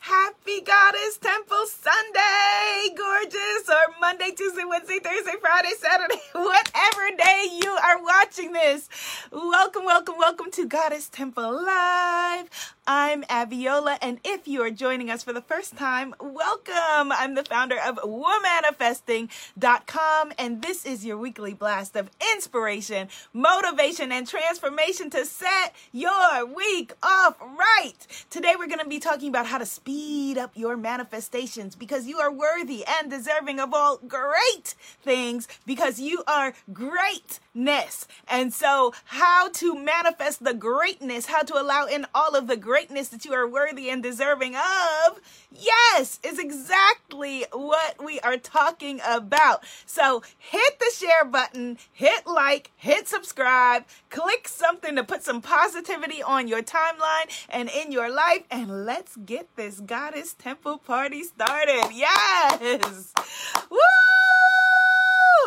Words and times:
Happy 0.00 0.60
Goddess 0.62 1.18
Temple 1.18 1.66
Sunday, 1.66 2.94
gorgeous, 2.96 3.68
or 3.68 3.94
Monday, 4.00 4.30
Tuesday, 4.36 4.64
Wednesday, 4.64 4.98
Thursday, 4.98 5.34
Friday, 5.40 5.72
Saturday, 5.78 6.20
whatever 6.32 7.16
day 7.18 7.46
you 7.62 7.70
are 7.70 8.02
watching 8.02 8.52
this. 8.52 8.88
Welcome, 9.32 9.84
welcome, 9.84 10.16
welcome 10.18 10.50
to 10.52 10.66
Goddess 10.66 11.08
Temple 11.08 11.64
Live. 11.64 12.74
I'm 12.92 13.22
Abiola, 13.22 13.98
and 14.02 14.18
if 14.24 14.48
you 14.48 14.62
are 14.62 14.70
joining 14.70 15.10
us 15.10 15.22
for 15.22 15.32
the 15.32 15.40
first 15.40 15.76
time, 15.76 16.12
welcome. 16.18 17.12
I'm 17.12 17.36
the 17.36 17.44
founder 17.44 17.78
of 17.78 17.98
womanifesting.com, 17.98 20.32
and 20.36 20.60
this 20.60 20.84
is 20.84 21.06
your 21.06 21.16
weekly 21.16 21.54
blast 21.54 21.94
of 21.94 22.10
inspiration, 22.34 23.06
motivation, 23.32 24.10
and 24.10 24.26
transformation 24.26 25.08
to 25.10 25.24
set 25.24 25.72
your 25.92 26.44
week 26.46 26.92
off 27.00 27.40
right. 27.40 27.94
Today, 28.28 28.54
we're 28.58 28.66
going 28.66 28.80
to 28.80 28.88
be 28.88 28.98
talking 28.98 29.28
about 29.28 29.46
how 29.46 29.58
to 29.58 29.66
speed 29.66 30.36
up 30.36 30.56
your 30.56 30.76
manifestations 30.76 31.76
because 31.76 32.08
you 32.08 32.18
are 32.18 32.32
worthy 32.32 32.84
and 32.84 33.08
deserving 33.08 33.60
of 33.60 33.72
all 33.72 33.98
great 33.98 34.74
things 35.00 35.46
because 35.64 36.00
you 36.00 36.24
are 36.26 36.54
greatness. 36.72 38.08
And 38.26 38.52
so, 38.52 38.92
how 39.04 39.50
to 39.50 39.76
manifest 39.76 40.42
the 40.42 40.54
greatness, 40.54 41.26
how 41.26 41.42
to 41.42 41.56
allow 41.56 41.86
in 41.86 42.04
all 42.12 42.34
of 42.34 42.48
the 42.48 42.56
greatness 42.80 43.08
that 43.08 43.26
you 43.26 43.34
are 43.34 43.46
worthy 43.46 43.90
and 43.90 44.02
deserving 44.02 44.54
of, 44.56 45.20
yes, 45.52 46.18
is 46.22 46.38
exactly 46.38 47.44
what 47.52 48.02
we 48.02 48.18
are 48.20 48.38
talking 48.38 49.02
about. 49.06 49.62
So, 49.84 50.22
hit 50.38 50.78
the 50.78 50.90
share 50.96 51.26
button, 51.26 51.76
hit 51.92 52.26
like, 52.26 52.70
hit 52.76 53.06
subscribe, 53.06 53.84
click 54.08 54.48
something 54.48 54.96
to 54.96 55.04
put 55.04 55.22
some 55.22 55.42
positivity 55.42 56.22
on 56.22 56.48
your 56.48 56.62
timeline 56.62 57.28
and 57.50 57.68
in 57.68 57.92
your 57.92 58.10
life, 58.10 58.44
and 58.50 58.86
let's 58.86 59.14
get 59.14 59.54
this 59.56 59.80
Goddess 59.80 60.32
Temple 60.32 60.78
party 60.78 61.22
started. 61.22 61.84
Yes! 61.92 63.12
Woo! 63.70 63.78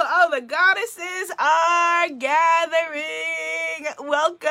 Oh, 0.05 0.29
the 0.31 0.41
goddesses 0.41 1.31
are 1.39 2.09
gathering. 2.09 3.87
Welcome, 3.99 4.49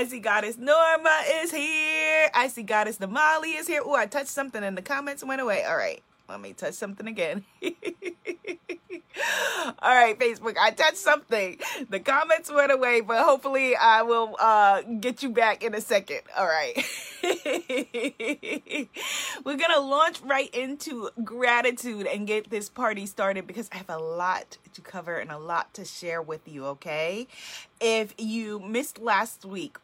goddesses. 0.00 0.06
I 0.06 0.08
see 0.08 0.20
Goddess 0.20 0.56
Norma 0.58 1.22
is 1.42 1.50
here. 1.50 2.30
I 2.34 2.48
see 2.48 2.62
Goddess 2.62 2.98
Namali 2.98 3.58
is 3.58 3.66
here. 3.66 3.82
Oh, 3.84 3.94
I 3.94 4.06
touched 4.06 4.28
something 4.28 4.62
in 4.62 4.74
the 4.74 4.82
comments 4.82 5.22
went 5.24 5.40
away. 5.40 5.64
All 5.64 5.76
right. 5.76 6.02
Let 6.28 6.40
me 6.40 6.52
touch 6.52 6.74
something 6.74 7.06
again. 7.08 7.44
All 9.80 9.94
right, 9.94 10.18
Facebook, 10.18 10.56
I 10.58 10.70
touched 10.70 10.96
something. 10.96 11.58
The 11.90 12.00
comments 12.00 12.50
went 12.52 12.70
away, 12.72 13.00
but 13.00 13.24
hopefully 13.24 13.74
I 13.76 14.02
will 14.02 14.36
uh, 14.38 14.82
get 14.82 15.22
you 15.22 15.30
back 15.30 15.64
in 15.64 15.74
a 15.74 15.80
second. 15.80 16.20
All 16.38 16.46
right. 16.46 16.76
We're 19.44 19.56
going 19.56 19.74
to 19.74 19.80
launch 19.80 20.20
right 20.22 20.48
into 20.54 21.10
gratitude 21.24 22.06
and 22.06 22.26
get 22.26 22.48
this 22.48 22.68
party 22.68 23.06
started 23.06 23.46
because 23.46 23.68
I 23.72 23.76
have 23.78 23.90
a 23.90 23.98
lot 23.98 24.56
to 24.72 24.80
cover 24.80 25.16
and 25.16 25.30
a 25.30 25.38
lot 25.38 25.74
to 25.74 25.84
share 25.84 26.22
with 26.22 26.46
you, 26.46 26.64
okay? 26.66 27.26
If 27.80 28.14
you 28.18 28.60
missed 28.60 29.00
last 29.00 29.44
week, 29.44 29.78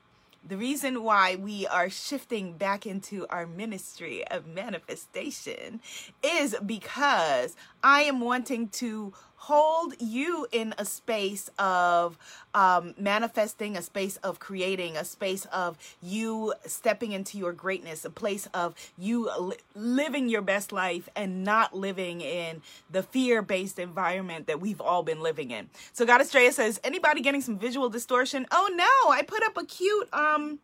the 0.49 0.57
reason 0.57 1.03
why 1.03 1.35
we 1.35 1.67
are 1.67 1.91
shifting 1.91 2.57
back 2.57 2.87
into 2.87 3.27
our 3.29 3.47
ministry 3.47 4.27
of 4.29 4.47
manifestation 4.47 5.81
is 6.23 6.55
because 6.65 7.57
I 7.83 8.03
am 8.03 8.21
wanting 8.21 8.69
to 8.69 9.13
hold 9.47 9.95
you 10.01 10.45
in 10.51 10.75
a 10.77 10.85
space 10.85 11.49
of 11.57 12.19
um, 12.53 12.95
manifesting, 12.99 13.77
a 13.77 13.83
space 13.83 14.17
of 14.17 14.41
creating, 14.41 14.97
a 14.97 15.05
space 15.05 15.45
of 15.53 15.79
you 16.03 16.53
stepping 16.65 17.13
into 17.13 17.39
your 17.39 17.53
greatness, 17.53 18.05
a 18.05 18.11
place 18.11 18.49
of 18.53 18.75
you 18.99 19.31
li- 19.39 19.57
living 19.77 20.29
your 20.29 20.43
best 20.43 20.73
life 20.73 21.09
and 21.15 21.45
not 21.45 21.73
living 21.73 22.21
in 22.21 22.61
the 22.91 23.05
fear 23.05 23.41
based 23.41 23.79
environment 23.79 24.49
that 24.49 24.61
we've 24.61 24.81
all 24.81 25.05
been 25.05 25.21
living 25.21 25.53
in. 25.53 25.71
So, 25.93 26.05
Goddess 26.05 26.33
Drea 26.33 26.51
says, 26.51 26.81
anybody 26.83 27.21
getting 27.21 27.41
some 27.41 27.57
visual 27.57 27.89
distortion? 27.89 28.47
Oh 28.51 28.69
no, 28.75 29.13
I 29.13 29.23
put 29.23 29.45
up 29.45 29.57
a 29.57 29.65
cute, 29.65 30.13
um, 30.13 30.59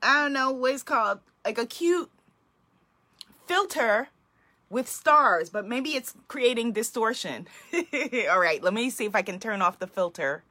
I 0.00 0.22
don't 0.22 0.32
know 0.32 0.52
what 0.52 0.74
it's 0.74 0.84
called, 0.84 1.18
like 1.44 1.58
a 1.58 1.66
cute 1.66 2.08
filter 3.48 4.10
with 4.72 4.88
stars, 4.88 5.50
but 5.50 5.68
maybe 5.68 5.90
it's 5.90 6.14
creating 6.28 6.72
distortion. 6.72 7.46
All 8.30 8.40
right, 8.40 8.62
let 8.62 8.72
me 8.72 8.88
see 8.88 9.04
if 9.04 9.14
I 9.14 9.22
can 9.22 9.38
turn 9.38 9.60
off 9.60 9.78
the 9.78 9.86
filter. 9.86 10.42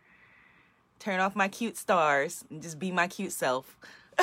Turn 0.99 1.19
off 1.19 1.35
my 1.35 1.47
cute 1.47 1.75
stars 1.75 2.45
and 2.51 2.61
just 2.61 2.77
be 2.77 2.91
my 2.91 3.07
cute 3.07 3.31
self. 3.31 3.75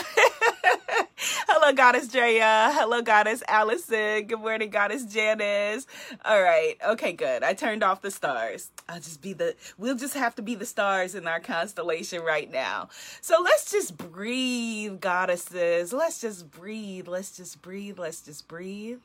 Hello, 1.50 1.72
Goddess 1.72 2.06
Drea. 2.06 2.70
Hello, 2.72 3.02
Goddess 3.02 3.42
Allison. 3.48 4.26
Good 4.26 4.38
morning, 4.38 4.70
Goddess 4.70 5.04
Janice. 5.04 5.88
All 6.24 6.40
right. 6.40 6.76
Okay, 6.86 7.12
good. 7.12 7.42
I 7.42 7.54
turned 7.54 7.82
off 7.82 8.00
the 8.00 8.12
stars. 8.12 8.70
I'll 8.88 9.00
just 9.00 9.20
be 9.20 9.32
the, 9.32 9.56
we'll 9.76 9.96
just 9.96 10.14
have 10.14 10.36
to 10.36 10.42
be 10.42 10.54
the 10.54 10.66
stars 10.66 11.16
in 11.16 11.26
our 11.26 11.40
constellation 11.40 12.22
right 12.22 12.48
now. 12.48 12.90
So 13.20 13.42
let's 13.42 13.72
just 13.72 13.96
breathe, 13.96 15.00
goddesses. 15.00 15.92
Let's 15.92 16.20
just 16.20 16.48
breathe. 16.52 17.08
Let's 17.08 17.36
just 17.36 17.60
breathe. 17.60 17.98
Let's 17.98 18.20
just 18.20 18.46
breathe. 18.46 19.00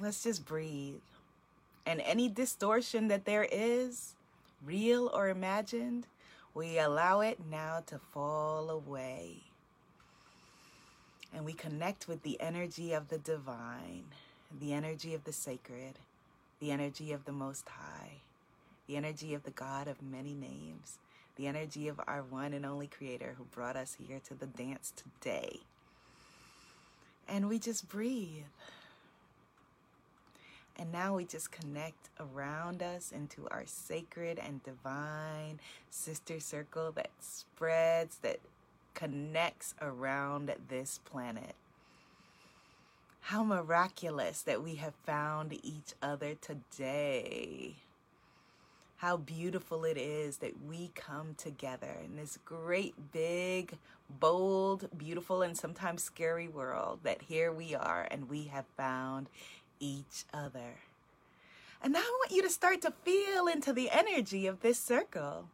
Let's 0.00 0.22
just 0.22 0.46
breathe. 0.46 1.00
And 1.84 2.00
any 2.02 2.28
distortion 2.28 3.08
that 3.08 3.24
there 3.24 3.48
is, 3.50 4.14
real 4.64 5.10
or 5.12 5.28
imagined, 5.28 6.06
we 6.54 6.78
allow 6.78 7.20
it 7.20 7.38
now 7.50 7.82
to 7.86 7.98
fall 7.98 8.70
away. 8.70 9.42
And 11.34 11.44
we 11.44 11.52
connect 11.52 12.08
with 12.08 12.22
the 12.22 12.40
energy 12.40 12.92
of 12.92 13.08
the 13.08 13.18
divine, 13.18 14.04
the 14.60 14.72
energy 14.72 15.14
of 15.14 15.24
the 15.24 15.32
sacred, 15.32 15.98
the 16.60 16.70
energy 16.70 17.12
of 17.12 17.24
the 17.24 17.32
Most 17.32 17.68
High, 17.68 18.22
the 18.86 18.96
energy 18.96 19.34
of 19.34 19.42
the 19.42 19.50
God 19.50 19.88
of 19.88 20.02
many 20.02 20.34
names, 20.34 20.98
the 21.36 21.46
energy 21.46 21.88
of 21.88 22.00
our 22.06 22.22
one 22.22 22.52
and 22.52 22.64
only 22.64 22.86
Creator 22.86 23.34
who 23.36 23.44
brought 23.44 23.76
us 23.76 23.96
here 24.06 24.20
to 24.26 24.34
the 24.34 24.46
dance 24.46 24.92
today. 24.96 25.60
And 27.28 27.48
we 27.48 27.58
just 27.58 27.88
breathe. 27.88 28.44
And 30.78 30.92
now 30.92 31.16
we 31.16 31.24
just 31.24 31.50
connect 31.50 32.08
around 32.20 32.82
us 32.82 33.10
into 33.10 33.48
our 33.50 33.64
sacred 33.66 34.38
and 34.38 34.62
divine 34.62 35.58
sister 35.90 36.38
circle 36.38 36.92
that 36.92 37.10
spreads, 37.18 38.18
that 38.18 38.38
connects 38.94 39.74
around 39.82 40.54
this 40.68 41.00
planet. 41.04 41.54
How 43.20 43.42
miraculous 43.42 44.42
that 44.42 44.62
we 44.62 44.76
have 44.76 44.94
found 45.04 45.52
each 45.62 45.94
other 46.00 46.34
today. 46.34 47.74
How 48.96 49.16
beautiful 49.16 49.84
it 49.84 49.96
is 49.96 50.38
that 50.38 50.64
we 50.66 50.90
come 50.94 51.34
together 51.36 51.94
in 52.04 52.16
this 52.16 52.38
great, 52.44 53.12
big, 53.12 53.76
bold, 54.08 54.88
beautiful, 54.96 55.42
and 55.42 55.56
sometimes 55.56 56.02
scary 56.02 56.48
world. 56.48 57.00
That 57.04 57.22
here 57.22 57.52
we 57.52 57.74
are 57.74 58.08
and 58.10 58.28
we 58.28 58.44
have 58.44 58.64
found 58.76 59.28
each 59.80 60.24
other. 60.32 60.80
And 61.82 61.92
now 61.92 62.00
I 62.00 62.18
want 62.20 62.32
you 62.32 62.42
to 62.42 62.50
start 62.50 62.82
to 62.82 62.92
feel 63.04 63.46
into 63.46 63.72
the 63.72 63.90
energy 63.90 64.46
of 64.46 64.60
this 64.60 64.78
circle. 64.78 65.44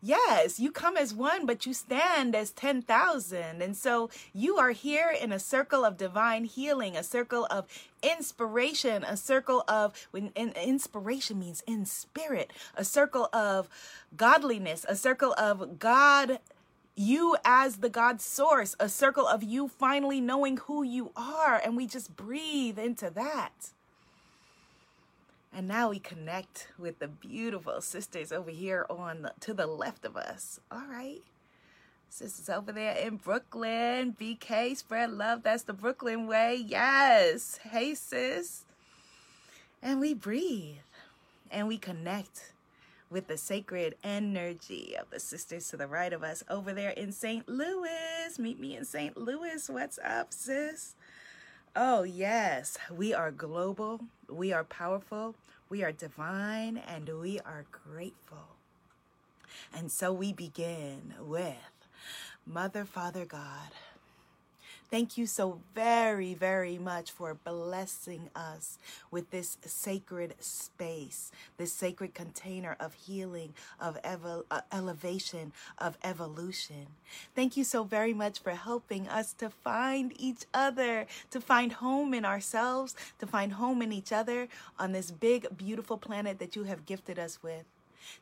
Yes, 0.00 0.60
you 0.60 0.70
come 0.70 0.98
as 0.98 1.14
one, 1.14 1.46
but 1.46 1.64
you 1.64 1.72
stand 1.72 2.36
as 2.36 2.50
10,000. 2.50 3.62
And 3.62 3.74
so 3.74 4.10
you 4.34 4.58
are 4.58 4.72
here 4.72 5.10
in 5.10 5.32
a 5.32 5.38
circle 5.38 5.82
of 5.82 5.96
divine 5.96 6.44
healing, 6.44 6.94
a 6.94 7.02
circle 7.02 7.46
of 7.50 7.66
inspiration, 8.02 9.02
a 9.02 9.16
circle 9.16 9.64
of, 9.66 9.94
when 10.10 10.30
inspiration 10.36 11.40
means 11.40 11.62
in 11.66 11.86
spirit, 11.86 12.52
a 12.76 12.84
circle 12.84 13.30
of 13.32 13.70
godliness, 14.14 14.84
a 14.86 14.94
circle 14.94 15.34
of 15.38 15.78
God 15.78 16.38
you 16.96 17.36
as 17.44 17.76
the 17.76 17.88
God 17.88 18.20
source, 18.20 18.76
a 18.78 18.88
circle 18.88 19.26
of 19.26 19.42
you 19.42 19.68
finally 19.68 20.20
knowing 20.20 20.58
who 20.58 20.82
you 20.82 21.10
are. 21.16 21.60
And 21.64 21.76
we 21.76 21.86
just 21.86 22.16
breathe 22.16 22.78
into 22.78 23.10
that. 23.10 23.70
And 25.52 25.68
now 25.68 25.90
we 25.90 25.98
connect 25.98 26.68
with 26.78 26.98
the 26.98 27.08
beautiful 27.08 27.80
sisters 27.80 28.32
over 28.32 28.50
here 28.50 28.86
on 28.90 29.22
the, 29.22 29.32
to 29.40 29.54
the 29.54 29.66
left 29.66 30.04
of 30.04 30.16
us. 30.16 30.58
All 30.70 30.86
right. 30.90 31.22
Sisters 32.10 32.48
over 32.48 32.72
there 32.72 32.96
in 32.96 33.16
Brooklyn. 33.16 34.16
BK, 34.20 34.76
spread 34.76 35.12
love. 35.12 35.42
That's 35.42 35.64
the 35.64 35.72
Brooklyn 35.72 36.26
way. 36.26 36.56
Yes. 36.56 37.58
Hey, 37.62 37.94
sis. 37.94 38.64
And 39.82 40.00
we 40.00 40.14
breathe 40.14 40.76
and 41.50 41.68
we 41.68 41.78
connect 41.78 42.53
with 43.14 43.28
the 43.28 43.38
sacred 43.38 43.94
energy 44.02 44.96
of 45.00 45.08
the 45.10 45.20
sisters 45.20 45.68
to 45.70 45.76
the 45.76 45.86
right 45.86 46.12
of 46.12 46.24
us 46.24 46.42
over 46.50 46.72
there 46.72 46.90
in 46.90 47.12
St. 47.12 47.48
Louis. 47.48 48.36
Meet 48.40 48.58
me 48.58 48.76
in 48.76 48.84
St. 48.84 49.16
Louis. 49.16 49.70
What's 49.70 50.00
up, 50.04 50.32
sis? 50.32 50.96
Oh, 51.76 52.02
yes, 52.02 52.76
we 52.90 53.14
are 53.14 53.30
global, 53.30 54.00
we 54.28 54.52
are 54.52 54.64
powerful, 54.64 55.36
we 55.68 55.84
are 55.84 55.92
divine, 55.92 56.76
and 56.76 57.08
we 57.20 57.38
are 57.38 57.64
grateful. 57.70 58.56
And 59.72 59.92
so 59.92 60.12
we 60.12 60.32
begin 60.32 61.14
with 61.20 61.54
Mother, 62.44 62.84
Father, 62.84 63.24
God. 63.24 63.70
Thank 64.90 65.18
you 65.18 65.26
so 65.26 65.60
very, 65.74 66.34
very 66.34 66.78
much 66.78 67.10
for 67.10 67.34
blessing 67.34 68.30
us 68.36 68.78
with 69.10 69.30
this 69.32 69.58
sacred 69.66 70.34
space, 70.40 71.32
this 71.58 71.72
sacred 71.72 72.14
container 72.14 72.76
of 72.80 72.94
healing, 72.94 73.54
of 73.80 74.00
evo- 74.02 74.44
uh, 74.50 74.60
elevation, 74.72 75.52
of 75.78 75.98
evolution. 76.04 76.86
Thank 77.34 77.56
you 77.56 77.64
so 77.64 77.84
very 77.84 78.14
much 78.14 78.40
for 78.40 78.52
helping 78.52 79.08
us 79.08 79.32
to 79.34 79.50
find 79.50 80.12
each 80.16 80.44
other, 80.54 81.06
to 81.32 81.40
find 81.40 81.72
home 81.72 82.14
in 82.14 82.24
ourselves, 82.24 82.94
to 83.18 83.26
find 83.26 83.54
home 83.54 83.82
in 83.82 83.92
each 83.92 84.12
other 84.12 84.48
on 84.78 84.92
this 84.92 85.10
big, 85.10 85.48
beautiful 85.56 85.98
planet 85.98 86.38
that 86.38 86.56
you 86.56 86.64
have 86.64 86.86
gifted 86.86 87.18
us 87.18 87.42
with. 87.42 87.64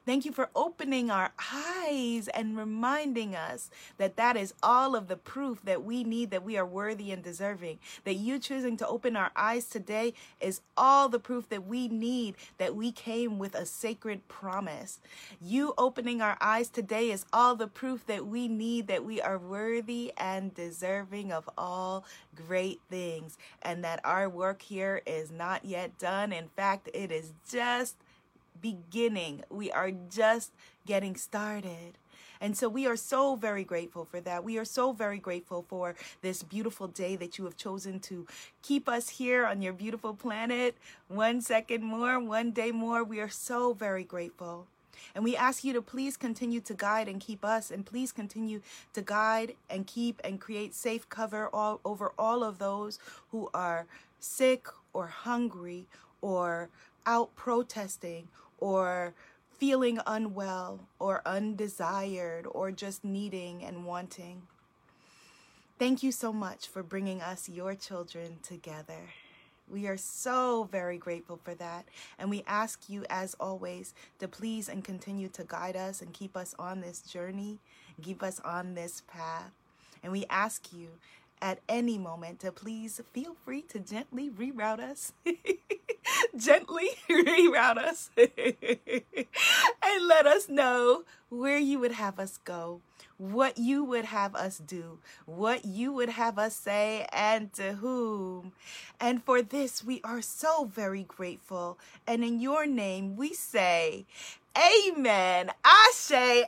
Thank 0.04 0.24
you 0.24 0.32
for 0.32 0.50
opening 0.54 1.10
our 1.10 1.32
eyes 1.52 2.28
and 2.28 2.56
reminding 2.56 3.34
us 3.34 3.70
that 3.98 4.16
that 4.16 4.36
is 4.36 4.54
all 4.62 4.94
of 4.94 5.08
the 5.08 5.16
proof 5.16 5.62
that 5.64 5.84
we 5.84 6.04
need 6.04 6.30
that 6.30 6.44
we 6.44 6.56
are 6.56 6.66
worthy 6.66 7.10
and 7.12 7.22
deserving. 7.22 7.78
That 8.04 8.14
you 8.14 8.38
choosing 8.38 8.76
to 8.78 8.86
open 8.86 9.16
our 9.16 9.30
eyes 9.36 9.66
today 9.66 10.14
is 10.40 10.60
all 10.76 11.08
the 11.08 11.18
proof 11.18 11.48
that 11.48 11.66
we 11.66 11.88
need 11.88 12.34
that 12.58 12.74
we 12.74 12.92
came 12.92 13.38
with 13.38 13.54
a 13.54 13.66
sacred 13.66 14.26
promise. 14.28 15.00
You 15.40 15.74
opening 15.78 16.20
our 16.20 16.36
eyes 16.40 16.68
today 16.68 17.10
is 17.10 17.24
all 17.32 17.54
the 17.54 17.66
proof 17.66 18.06
that 18.06 18.26
we 18.26 18.48
need 18.48 18.86
that 18.88 19.04
we 19.04 19.20
are 19.20 19.38
worthy 19.38 20.12
and 20.16 20.54
deserving 20.54 21.32
of 21.32 21.48
all 21.56 22.04
great 22.34 22.80
things 22.90 23.38
and 23.62 23.84
that 23.84 24.00
our 24.04 24.28
work 24.28 24.62
here 24.62 25.02
is 25.06 25.30
not 25.30 25.64
yet 25.64 25.98
done. 25.98 26.32
In 26.32 26.48
fact, 26.48 26.88
it 26.94 27.10
is 27.10 27.32
just 27.50 27.96
beginning. 28.60 29.42
We 29.50 29.70
are 29.70 29.90
just 29.90 30.52
getting 30.86 31.16
started. 31.16 31.98
And 32.40 32.56
so 32.56 32.68
we 32.68 32.88
are 32.88 32.96
so 32.96 33.36
very 33.36 33.62
grateful 33.62 34.04
for 34.04 34.20
that. 34.20 34.42
We 34.42 34.58
are 34.58 34.64
so 34.64 34.92
very 34.92 35.18
grateful 35.18 35.64
for 35.68 35.94
this 36.22 36.42
beautiful 36.42 36.88
day 36.88 37.14
that 37.14 37.38
you 37.38 37.44
have 37.44 37.56
chosen 37.56 38.00
to 38.00 38.26
keep 38.62 38.88
us 38.88 39.10
here 39.10 39.46
on 39.46 39.62
your 39.62 39.72
beautiful 39.72 40.12
planet. 40.12 40.76
One 41.06 41.40
second 41.40 41.84
more, 41.84 42.18
one 42.18 42.50
day 42.50 42.72
more. 42.72 43.04
We 43.04 43.20
are 43.20 43.28
so 43.28 43.74
very 43.74 44.02
grateful. 44.02 44.66
And 45.14 45.22
we 45.22 45.36
ask 45.36 45.62
you 45.62 45.72
to 45.74 45.82
please 45.82 46.16
continue 46.16 46.60
to 46.62 46.74
guide 46.74 47.08
and 47.08 47.20
keep 47.20 47.44
us, 47.44 47.70
and 47.70 47.86
please 47.86 48.12
continue 48.12 48.60
to 48.92 49.02
guide 49.02 49.54
and 49.70 49.86
keep 49.86 50.20
and 50.24 50.40
create 50.40 50.74
safe 50.74 51.08
cover 51.08 51.48
all 51.52 51.80
over 51.84 52.12
all 52.18 52.42
of 52.42 52.58
those 52.58 52.98
who 53.30 53.50
are 53.54 53.86
sick 54.18 54.66
or 54.92 55.06
hungry 55.06 55.86
or 56.22 56.70
out 57.04 57.34
protesting 57.36 58.28
or 58.58 59.12
feeling 59.58 60.00
unwell 60.06 60.88
or 60.98 61.20
undesired 61.26 62.46
or 62.50 62.72
just 62.72 63.04
needing 63.04 63.62
and 63.62 63.84
wanting. 63.84 64.42
Thank 65.78 66.02
you 66.02 66.12
so 66.12 66.32
much 66.32 66.68
for 66.68 66.82
bringing 66.82 67.20
us, 67.20 67.48
your 67.48 67.74
children, 67.74 68.38
together. 68.42 69.10
We 69.68 69.86
are 69.86 69.96
so 69.96 70.68
very 70.70 70.98
grateful 70.98 71.40
for 71.42 71.54
that. 71.54 71.86
And 72.18 72.28
we 72.28 72.44
ask 72.46 72.88
you, 72.88 73.04
as 73.08 73.34
always, 73.40 73.94
to 74.18 74.28
please 74.28 74.68
and 74.68 74.84
continue 74.84 75.28
to 75.28 75.44
guide 75.44 75.76
us 75.76 76.02
and 76.02 76.12
keep 76.12 76.36
us 76.36 76.54
on 76.58 76.80
this 76.80 77.00
journey, 77.00 77.58
keep 78.02 78.22
us 78.22 78.40
on 78.40 78.74
this 78.74 79.02
path. 79.08 79.50
And 80.02 80.12
we 80.12 80.24
ask 80.28 80.72
you 80.72 80.88
at 81.42 81.58
any 81.68 81.98
moment 81.98 82.40
to 82.40 82.52
please 82.52 83.02
feel 83.12 83.36
free 83.44 83.62
to 83.62 83.80
gently 83.80 84.30
reroute 84.30 84.80
us. 84.80 85.12
gently 86.36 86.88
reroute 87.10 87.78
us 87.78 88.10
and 88.16 90.06
let 90.06 90.26
us 90.26 90.48
know 90.48 91.04
where 91.28 91.58
you 91.58 91.78
would 91.78 91.92
have 91.92 92.18
us 92.18 92.38
go, 92.44 92.80
what 93.16 93.56
you 93.58 93.84
would 93.84 94.04
have 94.06 94.34
us 94.34 94.58
do, 94.58 94.98
what 95.24 95.64
you 95.64 95.92
would 95.92 96.10
have 96.10 96.38
us 96.38 96.54
say, 96.54 97.06
and 97.12 97.52
to 97.54 97.74
whom. 97.74 98.52
And 99.00 99.22
for 99.24 99.42
this, 99.42 99.84
we 99.84 100.00
are 100.04 100.20
so 100.20 100.64
very 100.64 101.04
grateful. 101.04 101.78
And 102.06 102.22
in 102.22 102.40
your 102.40 102.66
name, 102.66 103.16
we 103.16 103.32
say, 103.32 104.04
Amen. 104.56 105.50
I 105.64 105.92
say, 105.94 106.44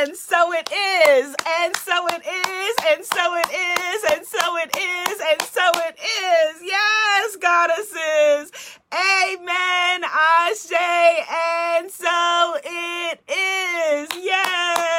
and 0.00 0.16
so 0.16 0.52
it 0.54 0.70
is, 0.72 1.34
and 1.46 1.76
so 1.76 2.06
it 2.08 2.22
is, 2.24 2.76
and 2.88 3.04
so 3.04 3.36
it 3.36 3.50
is, 3.52 4.04
and 4.12 4.26
so 4.26 4.56
it 4.56 4.74
is, 4.74 5.20
and 5.20 5.42
so 5.42 5.70
it 5.74 5.98
is. 6.00 6.62
Yes, 6.62 7.36
goddesses. 7.36 8.50
Amen. 8.94 10.04
I 10.06 10.54
say, 10.56 11.24
and 11.30 11.90
so 11.90 12.56
it 12.64 13.20
is. 13.28 14.08
Yay. 14.24 14.94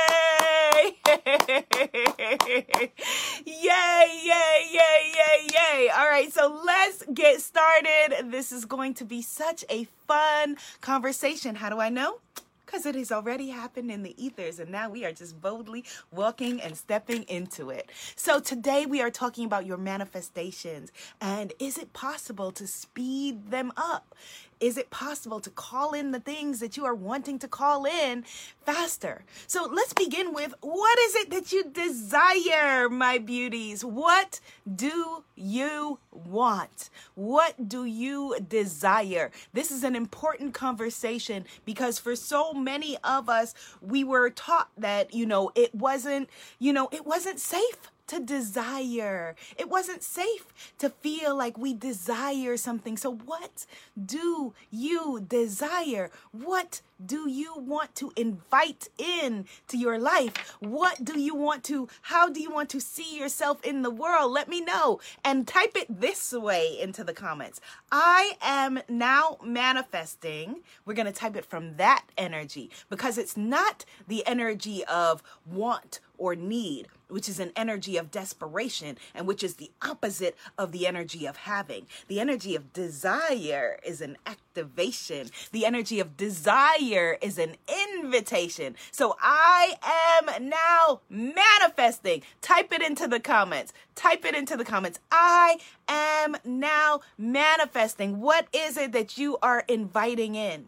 yay, 3.45 4.07
yay, 4.23 4.69
yay, 4.71 5.13
yay, 5.13 5.47
yay. 5.51 5.89
All 5.97 6.07
right, 6.09 6.31
so 6.31 6.61
let's 6.65 7.03
get 7.13 7.41
started. 7.41 8.24
This 8.35 8.51
is 8.51 8.65
going 8.65 8.95
to 8.95 9.05
be 9.05 9.21
such 9.21 9.63
a 9.69 9.85
fun 10.09 10.57
conversation. 10.81 11.55
How 11.55 11.69
do 11.69 11.79
I 11.79 11.87
know? 11.87 12.19
because 12.65 12.85
it 12.85 12.95
has 12.95 13.11
already 13.11 13.49
happened 13.49 13.91
in 13.91 14.03
the 14.03 14.15
ethers 14.21 14.59
and 14.59 14.71
now 14.71 14.89
we 14.89 15.05
are 15.05 15.11
just 15.11 15.39
boldly 15.39 15.85
walking 16.11 16.59
and 16.59 16.75
stepping 16.75 17.21
into 17.23 17.69
it. 17.69 17.91
So 18.15 18.39
today 18.39 18.87
we 18.87 19.01
are 19.01 19.11
talking 19.11 19.45
about 19.45 19.67
your 19.67 19.77
manifestations 19.77 20.91
and 21.21 21.53
is 21.59 21.77
it 21.77 21.93
possible 21.93 22.51
to 22.53 22.65
speed 22.65 23.51
them 23.51 23.71
up? 23.77 24.15
Is 24.59 24.77
it 24.77 24.89
possible 24.89 25.39
to 25.39 25.49
call 25.49 25.93
in 25.93 26.11
the 26.11 26.19
things 26.19 26.59
that 26.59 26.77
you 26.77 26.85
are 26.85 26.95
wanting 26.95 27.39
to 27.39 27.47
call 27.47 27.85
in 27.85 28.23
faster? 28.65 29.23
So 29.47 29.69
let's 29.71 29.93
begin 29.93 30.33
with 30.33 30.53
what 30.61 30.99
is 30.99 31.15
it 31.15 31.29
that 31.31 31.51
you 31.51 31.65
desire, 31.65 32.89
my 32.89 33.17
beauties? 33.17 33.83
What 33.83 34.39
do 34.73 35.23
you 35.35 35.99
want? 36.11 36.89
What 37.15 37.67
do 37.67 37.85
you 37.85 38.37
desire? 38.47 39.31
This 39.53 39.71
is 39.71 39.83
an 39.83 39.95
important 39.95 40.53
conversation 40.53 41.45
because 41.65 41.99
for 41.99 42.15
so 42.15 42.53
many 42.53 42.97
of 43.03 43.29
us, 43.29 43.53
we 43.81 44.03
were 44.03 44.29
taught 44.29 44.69
that, 44.77 45.13
you 45.13 45.25
know, 45.25 45.51
it 45.55 45.75
wasn't, 45.75 46.29
you 46.59 46.71
know, 46.71 46.89
it 46.91 47.05
wasn't 47.05 47.39
safe 47.39 47.91
to 48.07 48.19
desire. 48.19 49.35
It 49.57 49.69
wasn't 49.69 50.03
safe 50.03 50.53
to 50.79 50.89
feel 50.89 51.35
like 51.35 51.57
we 51.57 51.73
desire 51.73 52.57
something. 52.57 52.97
So, 52.97 53.11
what 53.13 53.65
do 54.03 54.53
you 54.71 55.25
desire? 55.27 56.11
What 56.31 56.81
do 57.03 57.29
you 57.29 57.53
want 57.57 57.93
to 57.95 58.11
invite 58.15 58.87
in 58.97 59.45
to 59.67 59.77
your 59.77 59.99
life? 59.99 60.55
What 60.59 61.03
do 61.03 61.19
you 61.19 61.35
want 61.35 61.63
to, 61.65 61.89
how 62.03 62.29
do 62.29 62.39
you 62.39 62.49
want 62.49 62.69
to 62.69 62.79
see 62.79 63.17
yourself 63.17 63.63
in 63.65 63.81
the 63.81 63.89
world? 63.89 64.31
Let 64.31 64.47
me 64.47 64.61
know 64.61 64.99
and 65.23 65.47
type 65.47 65.75
it 65.75 65.87
this 65.89 66.31
way 66.31 66.79
into 66.79 67.03
the 67.03 67.13
comments. 67.13 67.59
I 67.91 68.33
am 68.41 68.79
now 68.87 69.37
manifesting. 69.43 70.61
We're 70.85 70.93
going 70.93 71.05
to 71.05 71.11
type 71.11 71.35
it 71.35 71.45
from 71.45 71.75
that 71.77 72.05
energy 72.17 72.71
because 72.89 73.17
it's 73.17 73.35
not 73.35 73.83
the 74.07 74.25
energy 74.25 74.83
of 74.85 75.21
want 75.45 75.99
or 76.17 76.35
need, 76.35 76.87
which 77.07 77.29
is 77.29 77.39
an 77.39 77.51
energy 77.55 77.97
of 77.97 78.11
desperation 78.11 78.97
and 79.13 79.27
which 79.27 79.43
is 79.43 79.55
the 79.55 79.71
opposite 79.81 80.35
of 80.57 80.71
the 80.71 80.87
energy 80.87 81.25
of 81.25 81.37
having. 81.37 81.85
The 82.07 82.19
energy 82.19 82.55
of 82.55 82.73
desire 82.73 83.79
is 83.85 84.01
an 84.01 84.17
activation. 84.25 85.29
The 85.51 85.65
energy 85.65 85.99
of 85.99 86.17
desire 86.17 87.17
is 87.21 87.37
an 87.37 87.55
invitation. 87.93 88.75
So 88.91 89.15
I 89.21 89.75
am 89.83 90.49
now 90.49 91.01
manifesting. 91.09 92.23
Type 92.41 92.71
it 92.71 92.81
into 92.81 93.07
the 93.07 93.19
comments. 93.19 93.73
Type 93.95 94.25
it 94.25 94.35
into 94.35 94.57
the 94.57 94.65
comments. 94.65 94.99
I 95.11 95.57
am 95.87 96.35
now 96.43 97.01
manifesting. 97.17 98.19
What 98.19 98.47
is 98.53 98.77
it 98.77 98.91
that 98.91 99.17
you 99.17 99.37
are 99.41 99.63
inviting 99.67 100.35
in? 100.35 100.67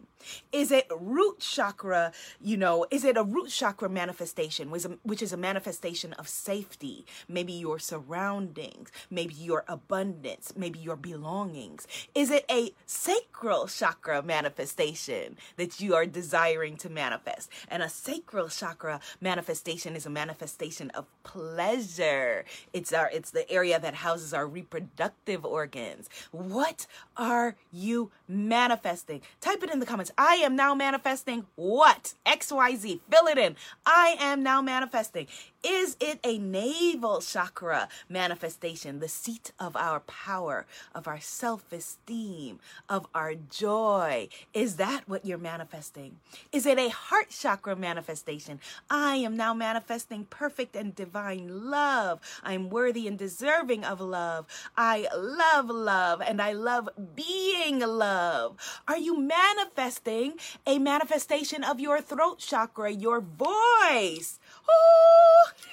Is 0.52 0.70
it 0.70 0.86
root 0.98 1.40
chakra? 1.40 2.12
You 2.40 2.56
know, 2.56 2.86
is 2.90 3.04
it 3.04 3.16
a 3.16 3.22
root 3.22 3.50
chakra 3.50 3.88
manifestation, 3.88 4.70
which 4.70 5.22
is 5.22 5.32
a 5.32 5.36
manifestation 5.36 6.12
of 6.14 6.28
safety? 6.28 7.06
Maybe 7.28 7.52
your 7.52 7.78
surroundings, 7.78 8.90
maybe 9.10 9.34
your 9.34 9.64
abundance, 9.68 10.52
maybe 10.56 10.78
your 10.78 10.96
belongings. 10.96 11.86
Is 12.14 12.30
it 12.30 12.44
a 12.50 12.72
sacral 12.86 13.66
chakra 13.66 14.22
manifestation 14.22 15.36
that 15.56 15.80
you 15.80 15.94
are 15.94 16.06
desiring 16.06 16.76
to 16.78 16.88
manifest? 16.88 17.50
And 17.68 17.82
a 17.82 17.88
sacral 17.88 18.48
chakra 18.48 19.00
manifestation 19.20 19.96
is 19.96 20.06
a 20.06 20.10
manifestation 20.10 20.90
of 20.90 21.06
pleasure. 21.22 22.44
It's 22.72 22.92
our 22.92 23.10
it's 23.12 23.30
the 23.30 23.50
area 23.50 23.78
that 23.78 23.94
houses 23.94 24.32
our 24.32 24.46
reproductive 24.46 25.44
organs. 25.44 26.08
What 26.30 26.86
are 27.16 27.56
you 27.72 28.10
manifesting? 28.28 29.22
Type 29.40 29.62
it 29.62 29.70
in 29.70 29.80
the 29.80 29.86
comments. 29.86 30.12
I 30.18 30.34
am 30.34 30.56
now 30.56 30.74
manifesting 30.74 31.46
what? 31.54 32.14
XYZ. 32.26 33.00
Fill 33.08 33.26
it 33.28 33.38
in. 33.38 33.54
I 33.86 34.16
am 34.18 34.42
now 34.42 34.60
manifesting. 34.60 35.28
Is 35.64 35.96
it 35.98 36.20
a 36.22 36.38
navel 36.38 37.20
chakra 37.20 37.88
manifestation, 38.08 39.00
the 39.00 39.08
seat 39.08 39.50
of 39.58 39.74
our 39.74 39.98
power, 40.00 40.66
of 40.94 41.08
our 41.08 41.18
self 41.18 41.72
esteem, 41.72 42.60
of 42.88 43.08
our 43.12 43.34
joy? 43.34 44.28
Is 44.54 44.76
that 44.76 45.08
what 45.08 45.26
you're 45.26 45.36
manifesting? 45.36 46.18
Is 46.52 46.64
it 46.64 46.78
a 46.78 46.90
heart 46.90 47.30
chakra 47.30 47.74
manifestation? 47.74 48.60
I 48.88 49.16
am 49.16 49.36
now 49.36 49.52
manifesting 49.52 50.26
perfect 50.26 50.76
and 50.76 50.94
divine 50.94 51.68
love. 51.68 52.20
I'm 52.44 52.70
worthy 52.70 53.08
and 53.08 53.18
deserving 53.18 53.84
of 53.84 54.00
love. 54.00 54.46
I 54.76 55.08
love 55.16 55.70
love 55.70 56.22
and 56.22 56.40
I 56.40 56.52
love 56.52 56.88
being 57.16 57.80
love. 57.80 58.56
Are 58.86 58.98
you 58.98 59.18
manifesting 59.18 60.34
a 60.68 60.78
manifestation 60.78 61.64
of 61.64 61.80
your 61.80 62.00
throat 62.00 62.38
chakra, 62.38 62.92
your 62.92 63.20
voice? 63.20 64.38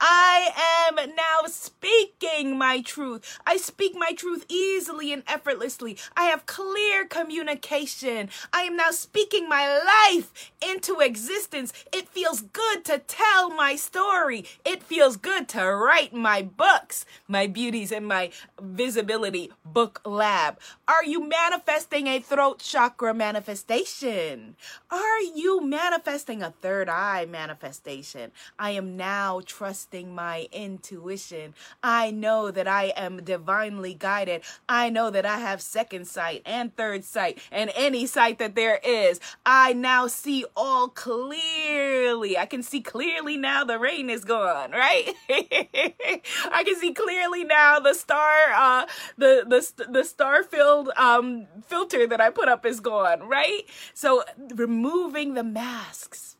I 0.00 0.50
am 0.88 1.14
now 1.14 1.46
speaking 1.46 2.58
my 2.58 2.80
truth. 2.82 3.38
I 3.46 3.56
speak 3.56 3.94
my 3.94 4.12
truth 4.12 4.44
easily 4.48 5.12
and 5.12 5.22
effortlessly. 5.26 5.96
I 6.16 6.24
have 6.24 6.46
clear 6.46 7.06
communication. 7.06 8.28
I 8.52 8.62
am 8.62 8.76
now 8.76 8.90
speaking 8.90 9.48
my 9.48 9.66
life 9.68 10.52
into 10.64 11.00
existence. 11.00 11.72
It 11.92 12.08
feels 12.08 12.40
good 12.40 12.84
to 12.86 12.98
tell 12.98 13.50
my 13.50 13.76
story. 13.76 14.44
It 14.64 14.82
feels 14.82 15.16
good 15.16 15.48
to 15.50 15.64
write 15.64 16.12
my 16.14 16.42
books, 16.42 17.04
my 17.28 17.46
beauties 17.46 17.92
and 17.92 18.06
my 18.06 18.30
visibility 18.60 19.50
book 19.64 20.00
lab. 20.04 20.58
Are 20.88 21.04
you 21.04 21.28
manifesting 21.28 22.06
a 22.06 22.20
throat 22.20 22.58
chakra 22.58 23.14
manifestation? 23.14 24.56
Are 24.90 25.20
you 25.20 25.64
manifesting 25.64 26.42
a 26.42 26.50
third 26.50 26.88
eye 26.92 27.26
manifestation. 27.26 28.30
I 28.58 28.72
am 28.72 28.96
now 28.96 29.40
trusting 29.44 30.14
my 30.14 30.48
intuition. 30.52 31.54
I 31.82 32.10
know 32.10 32.50
that 32.50 32.68
I 32.68 32.92
am 32.96 33.24
divinely 33.24 33.94
guided. 33.94 34.42
I 34.68 34.90
know 34.90 35.10
that 35.10 35.24
I 35.24 35.38
have 35.38 35.62
second 35.62 36.06
sight 36.06 36.42
and 36.44 36.76
third 36.76 37.04
sight 37.04 37.38
and 37.50 37.72
any 37.74 38.06
sight 38.06 38.38
that 38.38 38.54
there 38.54 38.78
is. 38.84 39.20
I 39.46 39.72
now 39.72 40.06
see 40.06 40.44
all 40.56 40.88
clearly. 40.88 42.36
I 42.36 42.46
can 42.46 42.62
see 42.62 42.80
clearly 42.80 43.36
now 43.36 43.64
the 43.64 43.78
rain 43.78 44.10
is 44.10 44.24
gone, 44.24 44.72
right? 44.72 45.14
I 45.30 46.62
can 46.64 46.76
see 46.76 46.92
clearly 46.92 47.44
now 47.44 47.78
the 47.78 47.94
star 47.94 48.52
uh 48.54 48.86
the 49.16 49.44
the 49.48 49.86
the 49.90 50.04
star 50.04 50.42
filled 50.42 50.90
um 50.96 51.46
filter 51.66 52.06
that 52.06 52.20
I 52.20 52.30
put 52.30 52.48
up 52.48 52.66
is 52.66 52.80
gone, 52.80 53.20
right? 53.28 53.62
So 53.94 54.24
removing 54.54 55.34
the 55.34 55.44
masks 55.44 56.36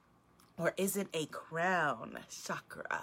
or 0.59 0.75
is 0.77 0.97
it 0.97 1.09
a 1.13 1.27
crown 1.27 2.19
chakra? 2.45 3.03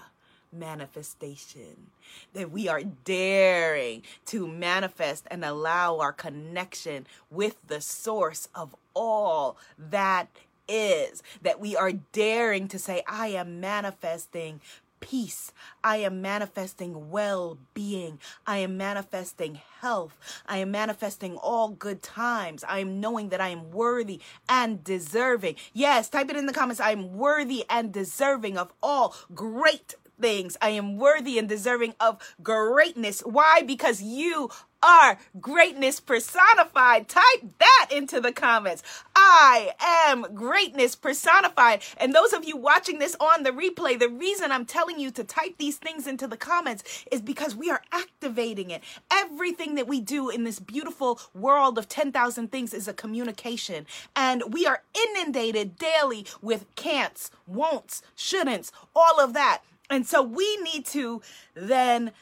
manifestation 0.52 1.90
that 2.32 2.50
we 2.50 2.68
are 2.68 2.82
daring 3.04 4.02
to 4.26 4.48
manifest 4.48 5.24
and 5.30 5.44
allow 5.44 5.98
our 5.98 6.12
connection 6.12 7.06
with 7.30 7.56
the 7.68 7.80
source 7.80 8.48
of 8.54 8.74
all 8.94 9.56
that 9.78 10.28
is 10.68 11.22
that 11.42 11.60
we 11.60 11.76
are 11.76 11.92
daring 12.12 12.68
to 12.68 12.78
say 12.78 13.02
i 13.08 13.28
am 13.28 13.60
manifesting 13.60 14.60
peace. 15.00 15.52
I 15.82 15.98
am 15.98 16.22
manifesting 16.22 17.10
well 17.10 17.58
being. 17.74 18.18
I 18.46 18.58
am 18.58 18.76
manifesting 18.76 19.60
health. 19.80 20.16
I 20.46 20.58
am 20.58 20.70
manifesting 20.70 21.36
all 21.36 21.68
good 21.70 22.02
times. 22.02 22.64
I 22.64 22.78
am 22.78 23.00
knowing 23.00 23.30
that 23.30 23.40
I 23.40 23.48
am 23.48 23.70
worthy 23.70 24.20
and 24.48 24.84
deserving. 24.84 25.56
Yes, 25.72 26.08
type 26.08 26.30
it 26.30 26.36
in 26.36 26.46
the 26.46 26.52
comments. 26.52 26.80
I 26.80 26.92
am 26.92 27.16
worthy 27.16 27.64
and 27.68 27.92
deserving 27.92 28.58
of 28.58 28.72
all 28.82 29.14
great 29.34 29.94
things. 30.20 30.56
I 30.60 30.70
am 30.70 30.96
worthy 30.96 31.38
and 31.38 31.48
deserving 31.48 31.94
of 31.98 32.18
greatness. 32.42 33.20
Why? 33.20 33.62
Because 33.62 34.02
you 34.02 34.50
are 34.82 35.18
greatness 35.40 36.00
personified. 36.00 37.08
Type 37.08 37.58
that 37.58 37.88
into 37.90 38.20
the 38.20 38.32
comments. 38.32 38.82
I 39.14 39.72
am 39.80 40.34
greatness 40.34 40.96
personified. 40.96 41.82
And 41.96 42.14
those 42.14 42.32
of 42.32 42.44
you 42.44 42.56
watching 42.56 42.98
this 42.98 43.16
on 43.20 43.42
the 43.42 43.50
replay, 43.50 43.98
the 43.98 44.08
reason 44.08 44.52
I'm 44.52 44.64
telling 44.64 44.98
you 44.98 45.10
to 45.12 45.24
type 45.24 45.56
these 45.58 45.76
things 45.76 46.06
into 46.06 46.26
the 46.26 46.36
comments 46.36 47.04
is 47.10 47.20
because 47.20 47.54
we 47.54 47.70
are 47.70 47.82
activating 47.92 48.70
it. 48.70 48.82
Everything 49.10 49.74
that 49.74 49.86
we 49.86 50.00
do 50.00 50.30
in 50.30 50.44
this 50.44 50.58
beautiful 50.58 51.20
world 51.34 51.78
of 51.78 51.88
10,000 51.88 52.50
things 52.50 52.72
is 52.72 52.88
a 52.88 52.92
communication. 52.92 53.86
And 54.16 54.52
we 54.52 54.66
are 54.66 54.82
inundated 54.94 55.76
daily 55.76 56.26
with 56.40 56.66
can'ts, 56.76 57.30
won'ts, 57.50 58.02
shouldn'ts, 58.16 58.70
all 58.94 59.20
of 59.20 59.34
that. 59.34 59.62
And 59.90 60.06
so 60.06 60.22
we 60.22 60.56
need 60.58 60.86
to 60.86 61.20
then 61.54 62.12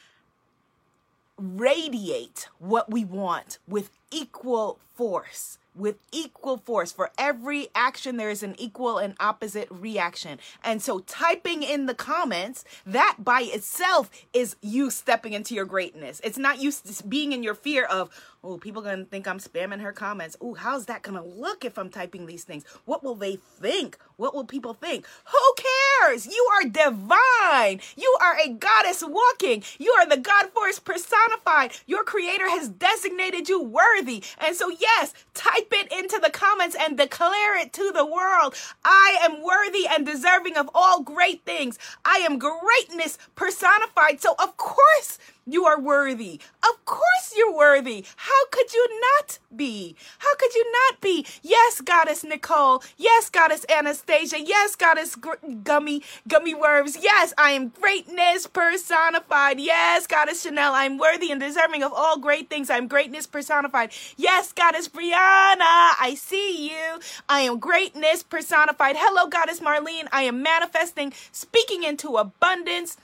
radiate 1.39 2.49
what 2.59 2.91
we 2.91 3.05
want 3.05 3.59
with 3.67 3.91
equal 4.11 4.79
force 4.95 5.57
with 5.79 5.97
equal 6.11 6.57
force. 6.57 6.91
For 6.91 7.11
every 7.17 7.69
action, 7.73 8.17
there 8.17 8.29
is 8.29 8.43
an 8.43 8.55
equal 8.59 8.97
and 8.97 9.15
opposite 9.19 9.67
reaction. 9.71 10.39
And 10.63 10.81
so, 10.81 10.99
typing 10.99 11.63
in 11.63 11.85
the 11.85 11.95
comments, 11.95 12.63
that 12.85 13.17
by 13.19 13.41
itself 13.41 14.09
is 14.33 14.55
you 14.61 14.89
stepping 14.89 15.33
into 15.33 15.55
your 15.55 15.65
greatness. 15.65 16.21
It's 16.23 16.37
not 16.37 16.61
you 16.61 16.71
being 17.07 17.31
in 17.31 17.43
your 17.43 17.55
fear 17.55 17.85
of, 17.85 18.09
oh, 18.43 18.57
people 18.57 18.81
gonna 18.81 19.05
think 19.05 19.27
I'm 19.27 19.39
spamming 19.39 19.81
her 19.81 19.93
comments. 19.93 20.35
Oh, 20.41 20.53
how's 20.53 20.85
that 20.85 21.01
gonna 21.01 21.23
look 21.23 21.63
if 21.65 21.77
I'm 21.77 21.89
typing 21.89 22.25
these 22.25 22.43
things? 22.43 22.65
What 22.85 23.03
will 23.03 23.15
they 23.15 23.37
think? 23.37 23.97
What 24.17 24.35
will 24.35 24.45
people 24.45 24.73
think? 24.73 25.05
Who 25.25 25.53
cares? 25.55 26.27
You 26.27 26.47
are 26.53 26.69
divine. 26.69 27.79
You 27.95 28.17
are 28.21 28.37
a 28.37 28.49
goddess 28.49 29.03
walking. 29.05 29.63
You 29.77 29.91
are 29.99 30.05
the 30.05 30.17
God 30.17 30.49
force 30.49 30.79
personified. 30.79 31.71
Your 31.85 32.03
creator 32.03 32.49
has 32.49 32.67
designated 32.67 33.47
you 33.47 33.61
worthy. 33.61 34.23
And 34.39 34.55
so, 34.55 34.69
yes, 34.69 35.13
type 35.33 35.68
it 35.73 35.91
into 35.91 36.19
the 36.21 36.29
comments 36.29 36.75
and 36.79 36.97
declare 36.97 37.57
it 37.59 37.73
to 37.73 37.91
the 37.91 38.05
world. 38.05 38.55
I 38.83 39.17
am 39.21 39.43
worthy 39.43 39.85
and 39.87 40.05
deserving 40.05 40.57
of 40.57 40.69
all 40.73 41.01
great 41.01 41.43
things. 41.45 41.77
I 42.05 42.17
am 42.29 42.39
greatness 42.39 43.17
personified. 43.35 44.21
So, 44.21 44.35
of 44.39 44.57
course, 44.57 45.17
you 45.45 45.65
are 45.65 45.79
worthy. 45.79 46.39
Of 46.63 46.85
course 46.85 47.33
you're 47.35 47.55
worthy. 47.55 48.05
How 48.15 48.45
could 48.51 48.73
you 48.73 48.87
not 49.01 49.39
be? 49.55 49.95
How 50.19 50.35
could 50.35 50.53
you 50.53 50.71
not 50.71 51.01
be? 51.01 51.25
Yes, 51.41 51.81
Goddess 51.81 52.23
Nicole. 52.23 52.83
Yes, 52.97 53.29
Goddess 53.29 53.65
Anastasia. 53.69 54.39
Yes, 54.39 54.75
Goddess 54.75 55.15
Gummy 55.63 56.03
Gummy 56.27 56.53
Worms. 56.53 56.97
Yes, 57.01 57.33
I 57.37 57.51
am 57.51 57.69
greatness 57.69 58.47
personified. 58.47 59.59
Yes, 59.59 60.07
Goddess 60.07 60.43
Chanel. 60.43 60.73
I'm 60.73 60.97
worthy 60.97 61.31
and 61.31 61.41
deserving 61.41 61.83
of 61.83 61.93
all 61.93 62.19
great 62.19 62.49
things. 62.49 62.69
I'm 62.69 62.87
greatness 62.87 63.27
personified. 63.27 63.91
Yes, 64.17 64.53
Goddess 64.53 64.87
Brianna. 64.87 65.95
I 65.99 66.15
see 66.17 66.69
you. 66.69 66.99
I 67.27 67.41
am 67.41 67.59
greatness 67.59 68.23
personified. 68.23 68.95
Hello, 68.97 69.27
Goddess 69.27 69.59
Marlene. 69.59 70.07
I 70.11 70.23
am 70.23 70.43
manifesting, 70.43 71.13
speaking 71.31 71.83
into 71.83 72.17
abundance 72.17 72.97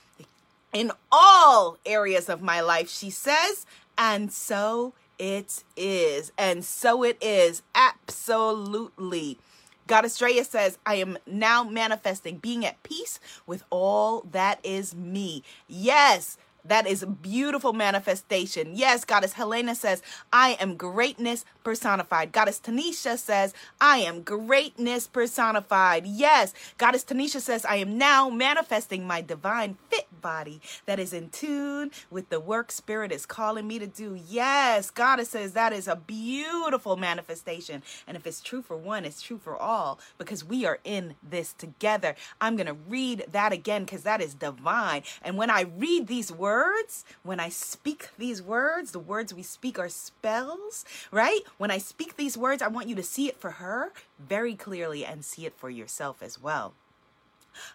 in 0.76 0.92
all 1.10 1.78
areas 1.86 2.28
of 2.28 2.42
my 2.42 2.60
life, 2.60 2.90
she 2.90 3.08
says. 3.08 3.64
And 3.96 4.30
so 4.30 4.92
it 5.18 5.64
is. 5.74 6.32
And 6.36 6.62
so 6.62 7.02
it 7.02 7.16
is. 7.22 7.62
Absolutely. 7.74 9.38
Goddess 9.86 10.18
Drea 10.18 10.44
says, 10.44 10.76
I 10.84 10.96
am 10.96 11.16
now 11.26 11.64
manifesting 11.64 12.36
being 12.36 12.66
at 12.66 12.82
peace 12.82 13.18
with 13.46 13.64
all 13.70 14.20
that 14.32 14.60
is 14.62 14.94
me. 14.94 15.42
Yes, 15.66 16.36
that 16.68 16.86
is 16.86 17.02
a 17.02 17.06
beautiful 17.06 17.72
manifestation. 17.72 18.72
Yes, 18.74 19.04
Goddess 19.04 19.34
Helena 19.34 19.74
says, 19.74 20.02
I 20.32 20.56
am 20.60 20.76
greatness 20.76 21.44
personified. 21.64 22.32
Goddess 22.32 22.60
Tanisha 22.60 23.18
says, 23.18 23.54
I 23.80 23.98
am 23.98 24.22
greatness 24.22 25.06
personified. 25.06 26.06
Yes, 26.06 26.54
Goddess 26.78 27.04
Tanisha 27.04 27.40
says, 27.40 27.64
I 27.64 27.76
am 27.76 27.98
now 27.98 28.28
manifesting 28.30 29.06
my 29.06 29.20
divine 29.20 29.76
fit 29.88 30.06
body 30.20 30.60
that 30.86 30.98
is 30.98 31.12
in 31.12 31.28
tune 31.30 31.90
with 32.10 32.28
the 32.30 32.40
work 32.40 32.72
Spirit 32.72 33.12
is 33.12 33.26
calling 33.26 33.66
me 33.66 33.78
to 33.78 33.86
do. 33.86 34.18
Yes, 34.28 34.90
Goddess 34.90 35.30
says 35.30 35.52
that 35.52 35.72
is 35.72 35.88
a 35.88 35.96
beautiful 35.96 36.96
manifestation. 36.96 37.82
And 38.06 38.16
if 38.16 38.26
it's 38.26 38.40
true 38.40 38.62
for 38.62 38.76
one, 38.76 39.04
it's 39.04 39.22
true 39.22 39.38
for 39.38 39.56
all 39.56 39.98
because 40.18 40.44
we 40.44 40.64
are 40.66 40.78
in 40.84 41.14
this 41.22 41.52
together. 41.52 42.14
I'm 42.40 42.56
going 42.56 42.66
to 42.66 42.76
read 42.88 43.26
that 43.30 43.52
again 43.52 43.84
because 43.84 44.02
that 44.02 44.20
is 44.20 44.34
divine. 44.34 45.02
And 45.22 45.36
when 45.36 45.50
I 45.50 45.62
read 45.62 46.06
these 46.06 46.32
words, 46.32 46.55
words, 46.56 47.04
when 47.22 47.38
I 47.38 47.50
speak 47.50 48.08
these 48.16 48.40
words, 48.40 48.92
the 48.92 48.98
words 48.98 49.34
we 49.34 49.42
speak 49.42 49.78
are 49.78 49.90
spells, 49.90 50.86
right? 51.10 51.40
When 51.58 51.70
I 51.70 51.76
speak 51.78 52.16
these 52.16 52.38
words, 52.38 52.62
I 52.62 52.68
want 52.68 52.88
you 52.88 52.94
to 52.94 53.02
see 53.02 53.28
it 53.28 53.38
for 53.38 53.52
her 53.62 53.92
very 54.18 54.54
clearly 54.54 55.04
and 55.04 55.22
see 55.22 55.44
it 55.44 55.54
for 55.58 55.68
yourself 55.68 56.22
as 56.22 56.40
well. 56.40 56.72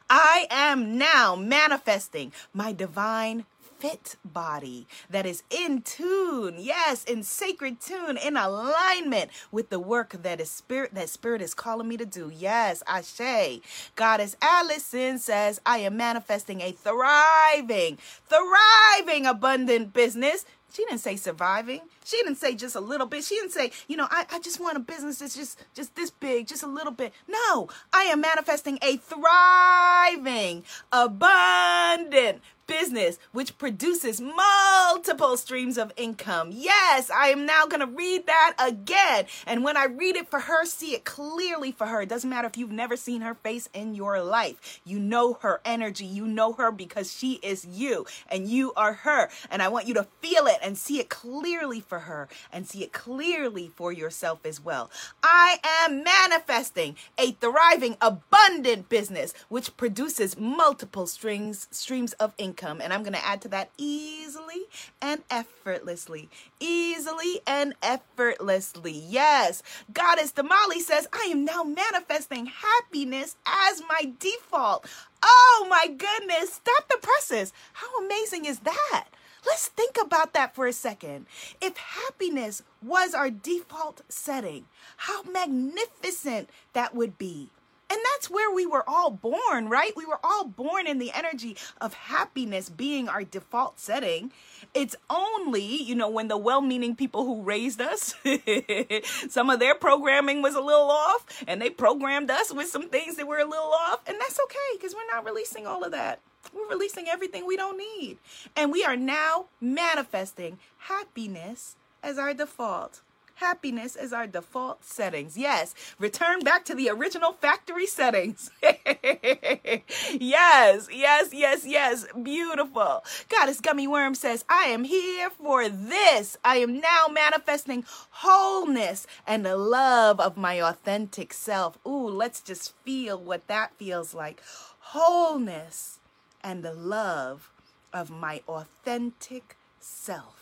I 0.09 0.47
am 0.49 0.97
now 0.97 1.35
manifesting 1.35 2.33
my 2.53 2.71
divine 2.73 3.45
fit 3.81 4.15
body 4.23 4.85
that 5.09 5.25
is 5.25 5.41
in 5.49 5.81
tune, 5.81 6.55
yes, 6.59 7.03
in 7.03 7.23
sacred 7.23 7.81
tune, 7.81 8.15
in 8.15 8.37
alignment 8.37 9.31
with 9.51 9.71
the 9.71 9.79
work 9.79 10.21
that 10.21 10.39
is 10.39 10.51
spirit 10.51 10.93
that 10.93 11.09
spirit 11.09 11.41
is 11.41 11.55
calling 11.55 11.87
me 11.87 11.97
to 11.97 12.05
do. 12.05 12.31
Yes, 12.33 12.83
I 12.85 13.01
say. 13.01 13.61
Goddess 13.95 14.37
Allison 14.39 15.17
says, 15.17 15.59
I 15.65 15.79
am 15.79 15.97
manifesting 15.97 16.61
a 16.61 16.71
thriving, 16.73 17.97
thriving, 18.27 19.25
abundant 19.25 19.93
business 19.93 20.45
she 20.73 20.85
didn't 20.85 20.99
say 20.99 21.17
surviving. 21.17 21.81
She 22.05 22.17
didn't 22.17 22.37
say 22.37 22.55
just 22.55 22.75
a 22.75 22.79
little 22.79 23.07
bit. 23.07 23.23
She 23.23 23.35
didn't 23.35 23.51
say, 23.51 23.71
you 23.87 23.97
know, 23.97 24.07
I, 24.09 24.25
I 24.31 24.39
just 24.39 24.59
want 24.59 24.77
a 24.77 24.79
business 24.79 25.19
that's 25.19 25.35
just 25.35 25.63
just 25.73 25.95
this 25.95 26.09
big, 26.09 26.47
just 26.47 26.63
a 26.63 26.67
little 26.67 26.93
bit. 26.93 27.13
No, 27.27 27.67
I 27.91 28.03
am 28.03 28.21
manifesting 28.21 28.79
a 28.81 28.97
thriving, 28.97 30.63
abundant, 30.91 32.41
business, 32.71 33.19
which 33.33 33.57
produces 33.57 34.21
multiple 34.21 35.35
streams 35.35 35.77
of 35.77 35.91
income. 35.97 36.51
Yes, 36.53 37.09
I 37.09 37.27
am 37.27 37.45
now 37.45 37.65
going 37.65 37.81
to 37.81 37.85
read 37.85 38.27
that 38.27 38.53
again. 38.57 39.25
And 39.45 39.65
when 39.65 39.75
I 39.75 39.85
read 39.85 40.15
it 40.15 40.29
for 40.29 40.39
her, 40.39 40.63
see 40.63 40.93
it 40.93 41.03
clearly 41.03 41.73
for 41.73 41.85
her. 41.85 42.01
It 42.01 42.07
doesn't 42.07 42.29
matter 42.29 42.47
if 42.47 42.55
you've 42.55 42.71
never 42.71 42.95
seen 42.95 43.19
her 43.21 43.35
face 43.35 43.67
in 43.73 43.93
your 43.93 44.23
life. 44.23 44.79
You 44.85 44.99
know 44.99 45.33
her 45.41 45.59
energy. 45.65 46.05
You 46.05 46.25
know 46.25 46.53
her 46.53 46.71
because 46.71 47.11
she 47.11 47.39
is 47.43 47.65
you 47.65 48.05
and 48.29 48.47
you 48.47 48.71
are 48.77 48.93
her. 48.93 49.29
And 49.49 49.61
I 49.61 49.67
want 49.67 49.87
you 49.87 49.93
to 49.95 50.07
feel 50.21 50.45
it 50.47 50.59
and 50.63 50.77
see 50.77 50.99
it 50.99 51.09
clearly 51.09 51.81
for 51.81 51.99
her 51.99 52.29
and 52.53 52.65
see 52.65 52.83
it 52.83 52.93
clearly 52.93 53.69
for 53.75 53.91
yourself 53.91 54.45
as 54.45 54.61
well. 54.61 54.89
I 55.21 55.57
am 55.83 56.05
manifesting 56.05 56.95
a 57.17 57.31
thriving, 57.31 57.97
abundant 57.99 58.87
business 58.87 59.33
which 59.49 59.75
produces 59.75 60.39
multiple 60.39 61.05
strings 61.05 61.67
streams 61.69 62.13
of 62.13 62.33
income 62.37 62.60
income. 62.61 62.81
And 62.81 62.93
I'm 62.93 63.03
going 63.03 63.13
to 63.13 63.25
add 63.25 63.41
to 63.41 63.47
that 63.49 63.69
easily 63.77 64.65
and 65.01 65.23
effortlessly. 65.29 66.29
Easily 66.59 67.41
and 67.47 67.73
effortlessly. 67.81 68.91
Yes. 68.91 69.63
Goddess 69.93 70.31
Damali 70.31 70.79
says, 70.79 71.07
I 71.13 71.29
am 71.31 71.45
now 71.45 71.63
manifesting 71.63 72.47
happiness 72.47 73.35
as 73.45 73.81
my 73.89 74.13
default. 74.19 74.85
Oh 75.23 75.67
my 75.69 75.87
goodness. 75.87 76.53
Stop 76.53 76.87
the 76.89 76.97
presses. 77.01 77.53
How 77.73 78.03
amazing 78.05 78.45
is 78.45 78.59
that? 78.59 79.05
Let's 79.45 79.69
think 79.69 79.97
about 79.99 80.33
that 80.33 80.53
for 80.53 80.67
a 80.67 80.73
second. 80.73 81.25
If 81.59 81.75
happiness 81.75 82.61
was 82.83 83.15
our 83.15 83.31
default 83.31 84.01
setting, 84.07 84.65
how 84.97 85.23
magnificent 85.23 86.49
that 86.73 86.93
would 86.93 87.17
be. 87.17 87.49
And 87.91 87.99
that's 88.13 88.29
where 88.29 88.49
we 88.49 88.65
were 88.65 88.87
all 88.87 89.11
born, 89.11 89.67
right? 89.67 89.91
We 89.97 90.05
were 90.05 90.19
all 90.23 90.45
born 90.45 90.87
in 90.87 90.97
the 90.97 91.11
energy 91.13 91.57
of 91.81 91.93
happiness 91.93 92.69
being 92.69 93.09
our 93.09 93.25
default 93.25 93.81
setting. 93.81 94.31
It's 94.73 94.95
only, 95.09 95.83
you 95.83 95.93
know, 95.93 96.09
when 96.09 96.29
the 96.29 96.37
well 96.37 96.61
meaning 96.61 96.95
people 96.95 97.25
who 97.25 97.41
raised 97.41 97.81
us, 97.81 98.15
some 99.29 99.49
of 99.49 99.59
their 99.59 99.75
programming 99.75 100.41
was 100.41 100.55
a 100.55 100.61
little 100.61 100.89
off, 100.89 101.43
and 101.45 101.61
they 101.61 101.69
programmed 101.69 102.31
us 102.31 102.53
with 102.53 102.69
some 102.69 102.87
things 102.87 103.17
that 103.17 103.27
were 103.27 103.39
a 103.39 103.45
little 103.45 103.73
off. 103.73 103.99
And 104.07 104.17
that's 104.21 104.39
okay 104.41 104.77
because 104.77 104.95
we're 104.95 105.13
not 105.13 105.25
releasing 105.25 105.67
all 105.67 105.83
of 105.83 105.91
that. 105.91 106.21
We're 106.53 106.69
releasing 106.69 107.09
everything 107.09 107.45
we 107.45 107.57
don't 107.57 107.77
need. 107.77 108.19
And 108.55 108.71
we 108.71 108.85
are 108.85 108.95
now 108.95 109.47
manifesting 109.59 110.59
happiness 110.77 111.75
as 112.01 112.17
our 112.17 112.33
default 112.33 113.01
happiness 113.41 113.95
as 113.95 114.13
our 114.13 114.27
default 114.27 114.85
settings. 114.85 115.37
Yes, 115.37 115.75
return 115.99 116.39
back 116.39 116.63
to 116.65 116.75
the 116.75 116.89
original 116.89 117.33
factory 117.33 117.85
settings. 117.85 118.49
yes, 118.63 120.87
yes, 120.91 121.33
yes, 121.33 121.65
yes. 121.65 122.05
Beautiful. 122.23 123.03
Goddess 123.27 123.59
Gummy 123.59 123.87
Worm 123.87 124.15
says, 124.15 124.45
I 124.47 124.65
am 124.65 124.85
here 124.85 125.29
for 125.29 125.67
this. 125.67 126.37
I 126.45 126.57
am 126.57 126.79
now 126.79 127.07
manifesting 127.11 127.83
wholeness 128.11 129.05
and 129.27 129.45
the 129.45 129.57
love 129.57 130.19
of 130.19 130.37
my 130.37 130.61
authentic 130.61 131.33
self. 131.33 131.77
Ooh, 131.85 132.07
let's 132.07 132.41
just 132.41 132.73
feel 132.85 133.17
what 133.17 133.47
that 133.47 133.73
feels 133.75 134.13
like. 134.13 134.41
Wholeness 134.79 135.99
and 136.43 136.63
the 136.63 136.73
love 136.73 137.49
of 137.91 138.09
my 138.09 138.41
authentic 138.47 139.57
self 139.79 140.40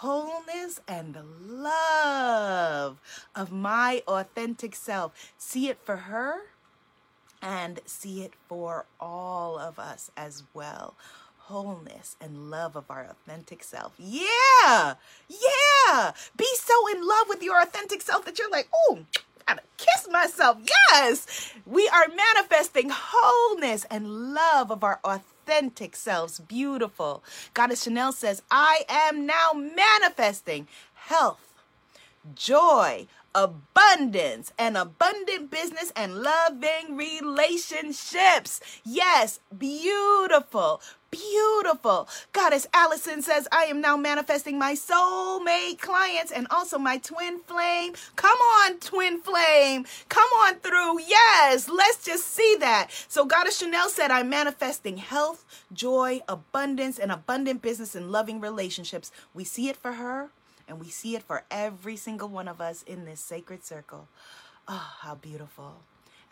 wholeness 0.00 0.78
and 0.86 1.14
the 1.14 1.22
love 1.22 3.00
of 3.34 3.50
my 3.50 4.02
authentic 4.06 4.74
self. 4.74 5.32
See 5.38 5.68
it 5.68 5.78
for 5.82 5.96
her 5.96 6.40
and 7.40 7.80
see 7.86 8.22
it 8.22 8.34
for 8.46 8.84
all 9.00 9.58
of 9.58 9.78
us 9.78 10.10
as 10.14 10.42
well. 10.52 10.94
Wholeness 11.38 12.16
and 12.20 12.50
love 12.50 12.76
of 12.76 12.90
our 12.90 13.06
authentic 13.08 13.62
self. 13.62 13.94
Yeah, 13.98 14.94
yeah. 15.28 16.12
Be 16.36 16.48
so 16.56 16.88
in 16.88 17.06
love 17.06 17.28
with 17.28 17.42
your 17.42 17.62
authentic 17.62 18.02
self 18.02 18.26
that 18.26 18.38
you're 18.38 18.50
like, 18.50 18.68
oh, 18.74 18.98
gotta 19.46 19.62
kiss 19.78 20.08
myself. 20.10 20.58
Yes, 20.90 21.54
we 21.64 21.88
are 21.88 22.08
manifesting 22.08 22.90
wholeness 22.92 23.86
and 23.90 24.34
love 24.34 24.70
of 24.70 24.84
our 24.84 25.00
authentic 25.04 25.35
authentic 25.46 25.94
selves. 25.94 26.40
Beautiful. 26.40 27.22
Goddess 27.54 27.84
Chanel 27.84 28.12
says, 28.12 28.42
I 28.50 28.82
am 28.88 29.26
now 29.26 29.52
manifesting 29.52 30.66
health, 30.94 31.54
joy, 32.34 33.06
abundance, 33.36 34.50
and 34.58 34.78
abundant 34.78 35.50
business 35.50 35.92
and 35.94 36.22
loving 36.22 36.96
relationships. 36.96 38.60
Yes, 38.82 39.40
beautiful. 39.56 40.80
Beautiful. 41.10 42.08
Goddess 42.32 42.66
Allison 42.74 43.22
says, 43.22 43.46
I 43.52 43.64
am 43.64 43.80
now 43.80 43.96
manifesting 43.96 44.58
my 44.58 44.74
soulmate 44.74 45.78
clients 45.78 46.32
and 46.32 46.46
also 46.50 46.78
my 46.78 46.98
twin 46.98 47.40
flame. 47.40 47.92
Come 48.16 48.38
on, 48.38 48.78
twin 48.78 49.20
flame. 49.20 49.86
Come 50.08 50.28
on 50.44 50.56
through. 50.56 51.00
Yes, 51.06 51.68
let's 51.68 52.04
just 52.04 52.26
see 52.26 52.56
that. 52.60 52.88
So, 53.08 53.24
Goddess 53.26 53.58
Chanel 53.58 53.88
said, 53.88 54.10
I'm 54.10 54.30
manifesting 54.30 54.96
health, 54.96 55.44
joy, 55.72 56.22
abundance, 56.28 56.98
and 56.98 57.12
abundant 57.12 57.62
business 57.62 57.94
and 57.94 58.10
loving 58.10 58.40
relationships. 58.40 59.12
We 59.32 59.44
see 59.44 59.68
it 59.68 59.76
for 59.76 59.92
her 59.92 60.30
and 60.68 60.80
we 60.80 60.88
see 60.88 61.16
it 61.16 61.22
for 61.22 61.44
every 61.50 61.96
single 61.96 62.28
one 62.28 62.48
of 62.48 62.60
us 62.60 62.82
in 62.82 63.04
this 63.04 63.20
sacred 63.20 63.64
circle. 63.64 64.08
Oh, 64.68 64.94
how 65.00 65.14
beautiful. 65.14 65.76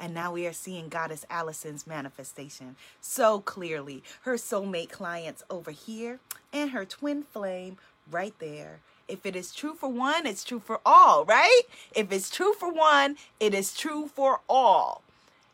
And 0.01 0.12
now 0.12 0.33
we 0.33 0.47
are 0.47 0.53
seeing 0.53 0.88
Goddess 0.88 1.25
Allison's 1.31 1.87
manifestation 1.87 2.77
so 3.01 3.40
clearly. 3.40 4.03
Her 4.23 4.35
soulmate 4.35 4.90
clients 4.90 5.44
over 5.49 5.70
here 5.70 6.18
and 6.53 6.70
her 6.70 6.85
twin 6.85 7.23
flame 7.23 7.79
right 8.11 8.35
there. 8.38 8.81
If 9.07 9.25
it 9.27 9.37
is 9.37 9.53
true 9.53 9.75
for 9.75 9.88
one, 9.88 10.27
it's 10.27 10.44
true 10.44 10.61
for 10.61 10.81
all, 10.85 11.25
right? 11.25 11.62
If 11.94 12.11
it's 12.11 12.31
true 12.31 12.55
for 12.55 12.73
one, 12.73 13.16
it 13.38 13.55
is 13.55 13.77
true 13.77 14.09
for 14.09 14.40
all. 14.49 15.03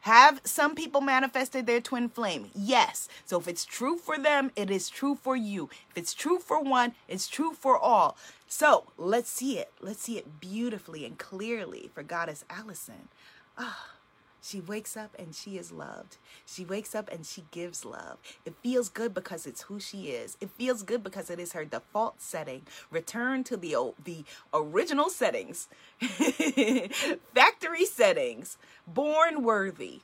Have 0.00 0.40
some 0.44 0.74
people 0.74 1.00
manifested 1.00 1.66
their 1.66 1.80
twin 1.80 2.08
flame? 2.08 2.50
Yes. 2.54 3.08
So 3.26 3.38
if 3.38 3.46
it's 3.46 3.64
true 3.64 3.98
for 3.98 4.18
them, 4.18 4.50
it 4.56 4.70
is 4.70 4.88
true 4.88 5.14
for 5.14 5.36
you. 5.36 5.68
If 5.90 5.98
it's 5.98 6.14
true 6.14 6.38
for 6.38 6.62
one, 6.62 6.94
it's 7.06 7.28
true 7.28 7.52
for 7.52 7.78
all. 7.78 8.16
So 8.48 8.84
let's 8.96 9.28
see 9.28 9.58
it. 9.58 9.72
Let's 9.80 10.00
see 10.00 10.16
it 10.16 10.40
beautifully 10.40 11.04
and 11.04 11.18
clearly 11.18 11.90
for 11.92 12.02
Goddess 12.02 12.44
Allison. 12.48 13.08
Ah. 13.58 13.99
She 14.42 14.61
wakes 14.61 14.96
up 14.96 15.14
and 15.18 15.35
she 15.35 15.59
is 15.59 15.72
loved. 15.72 16.16
She 16.46 16.64
wakes 16.64 16.94
up 16.94 17.11
and 17.12 17.26
she 17.26 17.44
gives 17.50 17.85
love. 17.85 18.18
It 18.44 18.55
feels 18.62 18.88
good 18.88 19.14
because 19.14 19.46
it's 19.46 19.62
who 19.62 19.81
she 19.81 20.09
is. 20.09 20.37
It 20.40 20.50
feels 20.50 20.83
good 20.83 21.03
because 21.03 21.31
it 21.31 21.38
is 21.38 21.53
her 21.53 21.64
default 21.64 22.20
setting. 22.20 22.62
Return 22.90 23.44
to 23.44 23.57
the 23.57 23.74
old, 23.74 23.94
the 24.05 24.24
original 24.55 25.11
settings. 25.11 25.68
Factory 27.35 27.85
settings. 27.87 28.59
Born 28.87 29.42
worthy. 29.42 30.00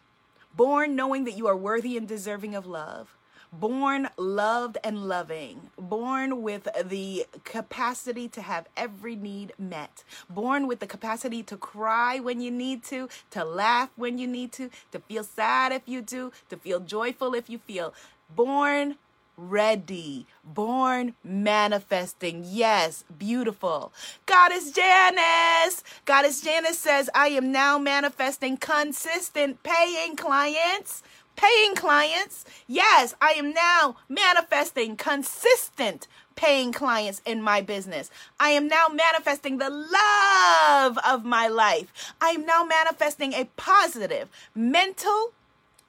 Born 0.55 0.97
knowing 0.97 1.25
that 1.25 1.37
you 1.37 1.47
are 1.47 1.57
worthy 1.57 1.97
and 1.97 2.09
deserving 2.09 2.55
of 2.55 2.67
love 2.67 3.16
born 3.53 4.09
loved 4.17 4.79
and 4.85 5.09
loving, 5.09 5.71
born 5.79 6.43
with 6.43 6.69
the 6.85 7.27
capacity 7.45 8.29
to 8.29 8.43
have 8.43 8.67
every 8.77 9.17
need 9.17 9.53
met, 9.59 10.05
born 10.29 10.67
with 10.67 10.81
the 10.81 10.87
capacity 10.87 11.43
to 11.43 11.57
cry 11.57 12.19
when 12.19 12.41
you 12.41 12.51
need 12.51 12.83
to, 12.85 13.09
to 13.31 13.45
laugh 13.45 13.91
when 13.97 14.19
you 14.19 14.27
need 14.27 14.53
to, 14.53 14.71
to 14.93 14.99
feel 15.01 15.25
sad 15.25 15.73
if 15.73 15.83
you 15.87 16.03
do, 16.03 16.33
to 16.49 16.57
feel 16.57 16.81
joyful 16.81 17.35
if 17.35 17.49
you 17.49 17.59
feel. 17.59 17.95
Born 18.35 18.97
ready, 19.37 20.27
born 20.45 21.15
manifesting. 21.23 22.43
Yes, 22.47 23.05
beautiful. 23.19 23.93
Goddess 24.25 24.71
Janice. 24.71 25.83
Goddess 26.05 26.41
Janice 26.41 26.79
says, 26.79 27.11
I 27.15 27.29
am 27.29 27.53
now 27.53 27.79
manifesting 27.79 28.57
consistent 28.57 29.63
paying 29.63 30.17
clients 30.17 31.03
paying 31.37 31.75
clients. 31.75 32.45
Yes, 32.67 33.15
I 33.21 33.33
am 33.33 33.53
now 33.53 33.97
manifesting 34.09 34.97
consistent 34.97 36.09
paying 36.35 36.73
clients 36.73 37.23
in 37.25 37.43
my 37.43 37.61
business. 37.61 38.11
I 38.39 38.51
am 38.51 38.69
now 38.69 38.89
manifesting 38.89 39.59
the 39.59 39.71
love 39.71 40.99
of 41.07 41.25
my 41.25 41.49
life. 41.49 42.15
I 42.21 42.31
am 42.31 42.45
now 42.45 42.65
manifesting 42.65 43.33
a 43.33 43.49
positive, 43.57 44.29
mental, 44.55 45.33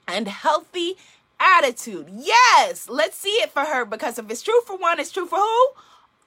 and 0.08 0.28
healthy 0.28 0.98
attitude. 1.40 2.10
Yes, 2.12 2.88
let's 2.90 3.18
see 3.18 3.42
it 3.42 3.52
for 3.52 3.66
her 3.66 3.86
because 3.86 4.18
if 4.18 4.30
it's 4.30 4.42
true 4.42 4.62
for 4.66 4.78
one, 4.78 5.00
it's 5.00 5.12
true 5.12 5.26
for 5.26 5.40
who? 5.40 5.68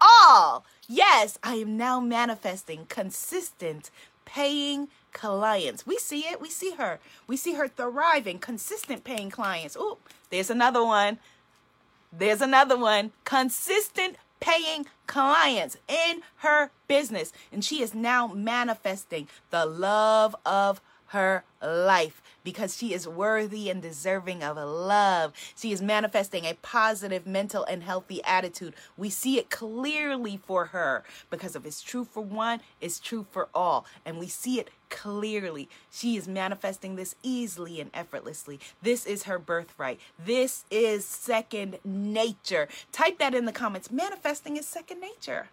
All. 0.00 0.64
Yes, 0.88 1.38
I 1.42 1.56
am 1.56 1.76
now 1.76 2.00
manifesting 2.00 2.86
consistent 2.88 3.90
paying 4.24 4.88
clients. 5.12 5.86
We 5.86 5.98
see 5.98 6.20
it. 6.20 6.40
We 6.40 6.48
see 6.48 6.72
her. 6.72 7.00
We 7.26 7.36
see 7.36 7.54
her 7.54 7.68
thriving, 7.68 8.38
consistent 8.38 9.04
paying 9.04 9.30
clients. 9.30 9.76
Oh, 9.78 9.98
there's 10.30 10.50
another 10.50 10.84
one. 10.84 11.18
There's 12.12 12.40
another 12.40 12.76
one. 12.76 13.12
Consistent 13.24 14.16
paying 14.40 14.86
clients 15.06 15.76
in 15.88 16.22
her 16.36 16.70
business. 16.88 17.32
And 17.52 17.64
she 17.64 17.82
is 17.82 17.94
now 17.94 18.28
manifesting 18.28 19.28
the 19.50 19.66
love 19.66 20.34
of 20.44 20.80
her 21.06 21.44
life 21.62 22.19
because 22.44 22.76
she 22.76 22.92
is 22.92 23.06
worthy 23.06 23.70
and 23.70 23.82
deserving 23.82 24.42
of 24.42 24.56
love. 24.56 25.32
She 25.56 25.72
is 25.72 25.82
manifesting 25.82 26.44
a 26.44 26.54
positive 26.54 27.26
mental 27.26 27.64
and 27.64 27.82
healthy 27.82 28.22
attitude. 28.24 28.74
We 28.96 29.10
see 29.10 29.38
it 29.38 29.50
clearly 29.50 30.36
for 30.36 30.66
her 30.66 31.04
because 31.30 31.56
if 31.56 31.66
it's 31.66 31.82
true 31.82 32.04
for 32.04 32.22
one, 32.22 32.60
it's 32.80 33.00
true 33.00 33.26
for 33.30 33.48
all. 33.54 33.86
And 34.04 34.18
we 34.18 34.26
see 34.26 34.58
it 34.58 34.70
clearly. 34.88 35.68
She 35.90 36.16
is 36.16 36.28
manifesting 36.28 36.96
this 36.96 37.14
easily 37.22 37.80
and 37.80 37.90
effortlessly. 37.94 38.60
This 38.82 39.06
is 39.06 39.24
her 39.24 39.38
birthright. 39.38 40.00
This 40.22 40.64
is 40.70 41.04
second 41.04 41.78
nature. 41.84 42.68
Type 42.92 43.18
that 43.18 43.34
in 43.34 43.46
the 43.46 43.52
comments. 43.52 43.90
Manifesting 43.90 44.56
is 44.56 44.66
second 44.66 45.00
nature. 45.00 45.48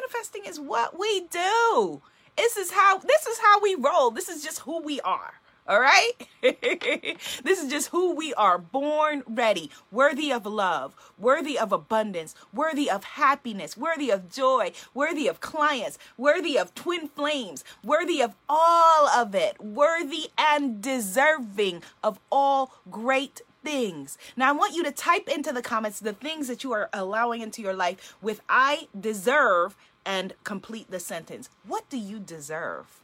Manifesting 0.00 0.44
is 0.46 0.58
what 0.58 0.98
we 0.98 1.20
do. 1.30 2.02
This 2.36 2.56
is 2.56 2.70
how 2.72 2.98
this 2.98 3.26
is 3.26 3.38
how 3.38 3.60
we 3.60 3.74
roll. 3.74 4.10
This 4.10 4.28
is 4.28 4.42
just 4.42 4.60
who 4.60 4.80
we 4.80 5.00
are. 5.02 5.34
All 5.66 5.80
right? 5.80 6.12
this 6.42 7.62
is 7.62 7.70
just 7.70 7.88
who 7.90 8.16
we 8.16 8.34
are 8.34 8.58
born 8.58 9.22
ready, 9.28 9.70
worthy 9.92 10.32
of 10.32 10.44
love, 10.44 10.94
worthy 11.16 11.56
of 11.56 11.70
abundance, 11.70 12.34
worthy 12.52 12.90
of 12.90 13.04
happiness, 13.04 13.76
worthy 13.76 14.10
of 14.10 14.28
joy, 14.28 14.72
worthy 14.92 15.28
of 15.28 15.40
clients, 15.40 15.98
worthy 16.16 16.58
of 16.58 16.74
twin 16.74 17.08
flames, 17.08 17.62
worthy 17.84 18.20
of 18.20 18.34
all 18.48 19.06
of 19.08 19.36
it, 19.36 19.62
worthy 19.62 20.30
and 20.36 20.82
deserving 20.82 21.82
of 22.02 22.18
all 22.30 22.72
great 22.90 23.42
things. 23.62 24.18
Now, 24.36 24.48
I 24.48 24.52
want 24.52 24.74
you 24.74 24.82
to 24.82 24.90
type 24.90 25.28
into 25.28 25.52
the 25.52 25.62
comments 25.62 26.00
the 26.00 26.12
things 26.12 26.48
that 26.48 26.64
you 26.64 26.72
are 26.72 26.90
allowing 26.92 27.40
into 27.40 27.62
your 27.62 27.74
life 27.74 28.16
with 28.20 28.40
I 28.48 28.88
deserve 28.98 29.76
and 30.04 30.34
complete 30.42 30.90
the 30.90 30.98
sentence. 30.98 31.48
What 31.64 31.88
do 31.88 31.96
you 31.96 32.18
deserve? 32.18 33.01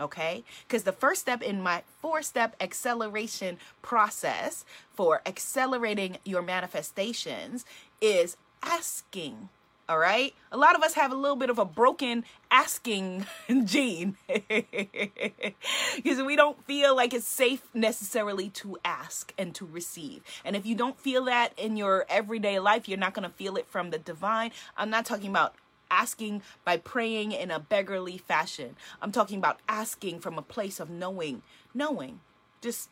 Okay? 0.00 0.44
Because 0.66 0.84
the 0.84 0.92
first 0.92 1.20
step 1.20 1.42
in 1.42 1.62
my 1.62 1.82
four 2.00 2.22
step 2.22 2.56
acceleration 2.60 3.58
process 3.82 4.64
for 4.92 5.22
accelerating 5.26 6.18
your 6.24 6.42
manifestations 6.42 7.64
is 8.00 8.36
asking. 8.62 9.48
All 9.90 9.98
right. 9.98 10.32
A 10.52 10.56
lot 10.56 10.76
of 10.76 10.82
us 10.82 10.94
have 10.94 11.10
a 11.10 11.16
little 11.16 11.34
bit 11.36 11.50
of 11.50 11.58
a 11.58 11.64
broken 11.64 12.24
asking 12.48 13.26
gene 13.64 14.16
because 14.28 16.22
we 16.22 16.36
don't 16.36 16.64
feel 16.64 16.94
like 16.94 17.12
it's 17.12 17.26
safe 17.26 17.62
necessarily 17.74 18.50
to 18.50 18.78
ask 18.84 19.34
and 19.36 19.52
to 19.56 19.66
receive. 19.66 20.22
And 20.44 20.54
if 20.54 20.64
you 20.64 20.76
don't 20.76 20.96
feel 20.96 21.24
that 21.24 21.58
in 21.58 21.76
your 21.76 22.06
everyday 22.08 22.60
life, 22.60 22.88
you're 22.88 22.98
not 22.98 23.14
going 23.14 23.28
to 23.28 23.34
feel 23.34 23.56
it 23.56 23.66
from 23.66 23.90
the 23.90 23.98
divine. 23.98 24.52
I'm 24.76 24.90
not 24.90 25.06
talking 25.06 25.28
about 25.28 25.56
asking 25.90 26.42
by 26.64 26.76
praying 26.76 27.32
in 27.32 27.50
a 27.50 27.58
beggarly 27.58 28.18
fashion. 28.18 28.76
I'm 29.02 29.12
talking 29.12 29.38
about 29.38 29.60
asking 29.68 30.20
from 30.20 30.38
a 30.38 30.42
place 30.42 30.80
of 30.80 30.90
knowing, 30.90 31.42
knowing. 31.74 32.20
Just 32.60 32.90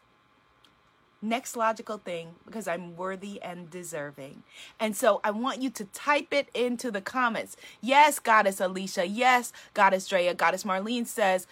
next 1.20 1.56
logical 1.56 1.98
thing 1.98 2.34
because 2.46 2.68
I'm 2.68 2.96
worthy 2.96 3.42
and 3.42 3.70
deserving. 3.70 4.42
And 4.78 4.96
so 4.96 5.20
I 5.24 5.30
want 5.30 5.60
you 5.62 5.70
to 5.70 5.84
type 5.86 6.32
it 6.32 6.48
into 6.54 6.90
the 6.90 7.00
comments. 7.00 7.56
Yes, 7.80 8.18
Goddess 8.18 8.60
Alicia. 8.60 9.06
Yes, 9.06 9.52
Goddess 9.74 10.06
Drea. 10.06 10.34
Goddess 10.34 10.64
Marlene 10.64 11.06
says, 11.06 11.46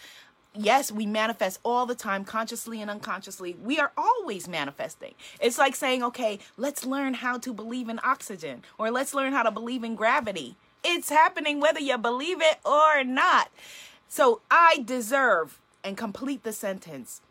yes, 0.54 0.90
we 0.92 1.06
manifest 1.06 1.60
all 1.64 1.86
the 1.86 1.94
time, 1.94 2.24
consciously 2.24 2.80
and 2.80 2.90
unconsciously. 2.90 3.56
We 3.62 3.78
are 3.78 3.92
always 3.96 4.48
manifesting. 4.48 5.14
It's 5.40 5.58
like 5.58 5.74
saying, 5.74 6.02
okay, 6.02 6.38
let's 6.56 6.86
learn 6.86 7.14
how 7.14 7.38
to 7.38 7.52
believe 7.52 7.88
in 7.88 8.00
oxygen 8.02 8.62
or 8.78 8.90
let's 8.90 9.14
learn 9.14 9.32
how 9.32 9.42
to 9.42 9.50
believe 9.50 9.84
in 9.84 9.96
gravity. 9.96 10.56
It's 10.88 11.10
happening 11.10 11.58
whether 11.58 11.80
you 11.80 11.98
believe 11.98 12.40
it 12.40 12.58
or 12.64 13.02
not. 13.02 13.50
So 14.08 14.40
I 14.50 14.84
deserve 14.84 15.58
and 15.82 15.96
complete 15.96 16.44
the 16.44 16.52
sentence. 16.52 17.22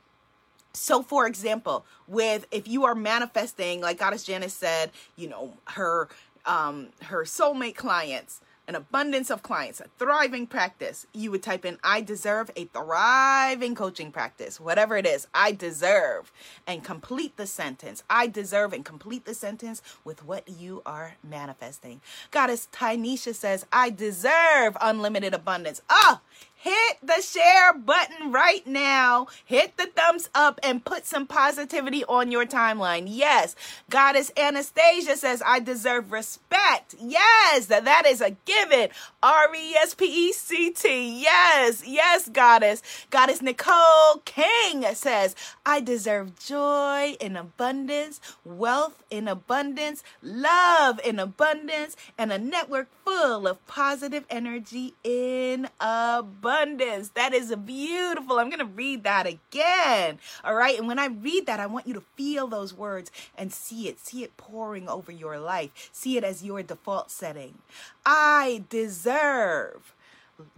So, 0.73 1.01
for 1.01 1.25
example, 1.25 1.85
with 2.05 2.47
if 2.51 2.67
you 2.67 2.83
are 2.83 2.95
manifesting, 2.95 3.79
like 3.79 3.97
Goddess 3.97 4.25
Janice 4.25 4.53
said, 4.53 4.91
you 5.15 5.29
know, 5.29 5.53
her 5.69 6.09
um 6.45 6.89
her 7.03 7.23
soulmate 7.23 7.75
clients, 7.75 8.41
an 8.67 8.75
abundance 8.75 9.29
of 9.29 9.43
clients, 9.43 9.79
a 9.79 9.87
thriving 9.99 10.47
practice, 10.47 11.05
you 11.13 11.31
would 11.31 11.43
type 11.43 11.65
in, 11.65 11.77
I 11.83 12.01
deserve 12.01 12.49
a 12.55 12.65
thriving 12.65 13.75
coaching 13.75 14.11
practice, 14.11 14.59
whatever 14.59 14.97
it 14.97 15.05
is, 15.05 15.27
I 15.33 15.51
deserve, 15.51 16.31
and 16.65 16.83
complete 16.83 17.37
the 17.37 17.47
sentence. 17.47 18.03
I 18.09 18.27
deserve 18.27 18.73
and 18.73 18.83
complete 18.83 19.25
the 19.25 19.33
sentence 19.33 19.81
with 20.03 20.25
what 20.25 20.47
you 20.47 20.81
are 20.85 21.15
manifesting. 21.23 22.01
Goddess 22.31 22.67
Tynesha 22.71 23.35
says, 23.35 23.65
I 23.71 23.89
deserve 23.89 24.77
unlimited 24.81 25.33
abundance. 25.33 25.81
Ah, 25.89 26.21
oh, 26.21 26.25
hit 26.53 26.84
the 27.15 27.21
share 27.21 27.73
button 27.73 28.31
right 28.31 28.65
now. 28.67 29.27
Hit 29.45 29.77
the 29.77 29.87
thumbs 29.87 30.29
up 30.35 30.59
and 30.63 30.83
put 30.83 31.05
some 31.05 31.27
positivity 31.27 32.03
on 32.05 32.31
your 32.31 32.45
timeline. 32.45 33.05
Yes, 33.07 33.55
Goddess 33.89 34.31
Anastasia 34.37 35.15
says, 35.15 35.41
I 35.45 35.59
deserve 35.59 36.11
respect. 36.11 36.95
Yes, 36.99 37.67
that, 37.67 37.85
that 37.85 38.05
is 38.05 38.21
a 38.21 38.31
given. 38.45 38.89
R 39.23 39.55
E 39.55 39.75
S 39.75 39.93
P 39.95 40.05
E 40.05 40.33
C 40.33 40.71
T. 40.71 41.21
Yes, 41.21 41.83
yes, 41.87 42.29
Goddess. 42.29 42.81
Goddess 43.09 43.41
Nicole 43.41 44.21
King 44.25 44.83
says, 44.93 45.35
I 45.65 45.81
deserve 45.81 46.37
joy 46.39 47.15
in 47.19 47.35
abundance, 47.35 48.19
wealth 48.43 49.03
in 49.09 49.27
abundance, 49.27 50.03
love 50.21 50.99
in 51.03 51.19
abundance, 51.19 51.95
and 52.17 52.31
a 52.31 52.37
network 52.37 52.89
full 53.03 53.47
of 53.47 53.65
positive 53.67 54.25
energy 54.29 54.93
in 55.03 55.67
abundance 55.79 57.04
That 57.11 57.33
is 57.33 57.55
beautiful. 57.55 58.39
I'm 58.39 58.49
going 58.49 58.59
to 58.59 58.65
read 58.65 59.03
that 59.03 59.27
again. 59.27 60.19
All 60.43 60.55
right. 60.55 60.77
And 60.77 60.87
when 60.87 60.99
I 60.99 61.07
read 61.07 61.45
that, 61.45 61.59
I 61.59 61.65
want 61.65 61.87
you 61.87 61.93
to 61.93 62.03
feel 62.15 62.47
those 62.47 62.73
words 62.73 63.11
and 63.37 63.53
see 63.53 63.87
it. 63.87 63.99
See 63.99 64.23
it 64.23 64.37
pouring 64.37 64.89
over 64.89 65.11
your 65.11 65.39
life. 65.39 65.89
See 65.91 66.17
it 66.17 66.23
as 66.23 66.43
your 66.43 66.63
default 66.63 67.11
setting. 67.11 67.59
I 68.05 68.63
deserve 68.69 69.93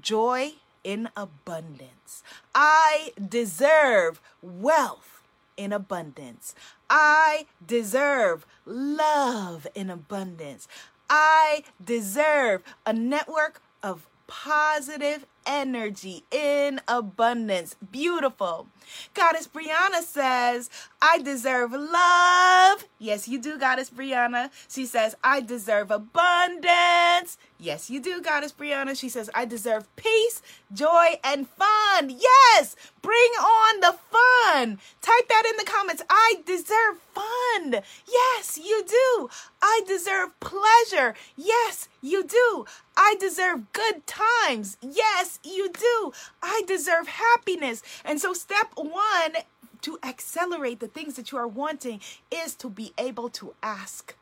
joy 0.01 0.53
in 0.83 1.09
abundance. 1.15 2.23
I 2.55 3.11
deserve 3.17 4.21
wealth 4.41 5.21
in 5.57 5.73
abundance. 5.73 6.55
I 6.89 7.47
deserve 7.65 8.45
love 8.65 9.67
in 9.75 9.89
abundance. 9.89 10.67
I 11.09 11.63
deserve 11.83 12.63
a 12.85 12.93
network 12.93 13.61
of 13.83 14.07
positive 14.27 15.25
energy 15.47 16.23
in 16.31 16.81
abundance. 16.87 17.75
Beautiful. 17.91 18.67
Goddess 19.13 19.47
Brianna 19.47 20.01
says, 20.01 20.69
I 21.01 21.19
deserve 21.19 21.71
love. 21.71 22.85
Yes, 22.99 23.27
you 23.27 23.39
do, 23.39 23.57
Goddess 23.57 23.89
Brianna. 23.89 24.49
She 24.69 24.85
says, 24.85 25.15
I 25.23 25.41
deserve 25.41 25.91
abundance. 25.91 27.37
Yes, 27.59 27.89
you 27.89 27.99
do, 27.99 28.21
Goddess 28.21 28.51
Brianna. 28.51 28.97
She 28.97 29.09
says, 29.09 29.29
I 29.33 29.45
deserve 29.45 29.93
peace, 29.95 30.41
joy, 30.73 31.19
and 31.23 31.47
fun. 31.47 32.09
Yes, 32.09 32.75
bring 33.01 33.31
on 33.39 33.79
the 33.79 33.97
fun. 34.11 34.79
Type 35.01 35.27
that 35.27 35.43
in 35.49 35.57
the 35.57 35.69
comments. 35.69 36.03
I 36.09 36.35
deserve 36.45 36.99
fun. 37.13 37.81
Yes, 38.07 38.57
you 38.57 38.83
do. 38.87 39.29
I 39.61 39.81
deserve 39.87 40.39
pleasure. 40.39 41.15
Yes, 41.35 41.89
you 42.01 42.23
do. 42.23 42.65
I 42.95 43.15
deserve 43.19 43.71
good 43.73 44.05
times. 44.07 44.77
Yes, 44.81 45.36
you 45.43 45.71
do. 45.71 46.11
I 46.41 46.63
deserve 46.67 47.07
happiness. 47.07 47.81
And 48.03 48.19
so, 48.19 48.33
step 48.33 48.71
one 48.75 49.33
to 49.81 49.99
accelerate 50.03 50.79
the 50.79 50.87
things 50.87 51.15
that 51.15 51.31
you 51.31 51.37
are 51.37 51.47
wanting 51.47 52.01
is 52.31 52.55
to 52.55 52.69
be 52.69 52.93
able 52.97 53.29
to 53.29 53.53
ask, 53.61 54.15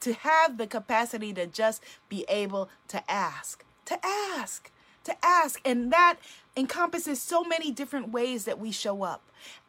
to 0.00 0.12
have 0.12 0.56
the 0.56 0.66
capacity 0.66 1.32
to 1.32 1.46
just 1.46 1.82
be 2.08 2.24
able 2.28 2.68
to 2.88 3.10
ask, 3.10 3.64
to 3.86 3.98
ask, 4.04 4.70
to 5.04 5.14
ask. 5.24 5.60
And 5.64 5.92
that 5.92 6.16
encompasses 6.56 7.20
so 7.20 7.42
many 7.42 7.70
different 7.70 8.12
ways 8.12 8.44
that 8.44 8.58
we 8.58 8.70
show 8.70 9.02
up. 9.02 9.22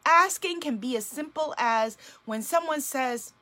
Asking 0.06 0.60
can 0.60 0.76
be 0.76 0.96
as 0.96 1.06
simple 1.06 1.54
as 1.58 1.96
when 2.24 2.42
someone 2.42 2.80
says, 2.80 3.32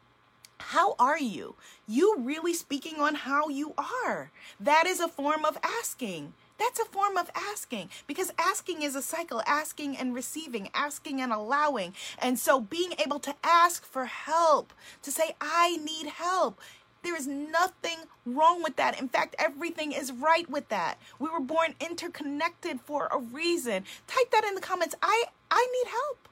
how 0.60 0.94
are 0.98 1.18
you? 1.18 1.56
You 1.88 2.16
really 2.18 2.54
speaking 2.54 3.00
on 3.00 3.14
how 3.14 3.48
you 3.48 3.74
are. 3.78 4.30
That 4.60 4.86
is 4.86 5.00
a 5.00 5.08
form 5.08 5.44
of 5.44 5.58
asking. 5.62 6.34
That's 6.60 6.78
a 6.78 6.84
form 6.84 7.16
of 7.16 7.30
asking 7.34 7.88
because 8.06 8.30
asking 8.38 8.82
is 8.82 8.94
a 8.94 9.00
cycle 9.00 9.42
asking 9.46 9.96
and 9.96 10.14
receiving, 10.14 10.68
asking 10.74 11.22
and 11.22 11.32
allowing. 11.32 11.94
And 12.18 12.38
so 12.38 12.60
being 12.60 12.92
able 13.04 13.18
to 13.20 13.34
ask 13.42 13.82
for 13.84 14.04
help, 14.04 14.74
to 15.02 15.10
say, 15.10 15.34
I 15.40 15.78
need 15.78 16.08
help. 16.08 16.60
There 17.02 17.16
is 17.16 17.26
nothing 17.26 18.00
wrong 18.26 18.62
with 18.62 18.76
that. 18.76 19.00
In 19.00 19.08
fact, 19.08 19.34
everything 19.38 19.92
is 19.92 20.12
right 20.12 20.48
with 20.50 20.68
that. 20.68 20.98
We 21.18 21.30
were 21.30 21.40
born 21.40 21.74
interconnected 21.80 22.82
for 22.82 23.08
a 23.10 23.18
reason. 23.18 23.84
Type 24.06 24.30
that 24.30 24.44
in 24.44 24.54
the 24.54 24.60
comments. 24.60 24.94
I 25.02 25.24
I 25.50 25.66
need 25.72 25.90
help. 25.90 26.28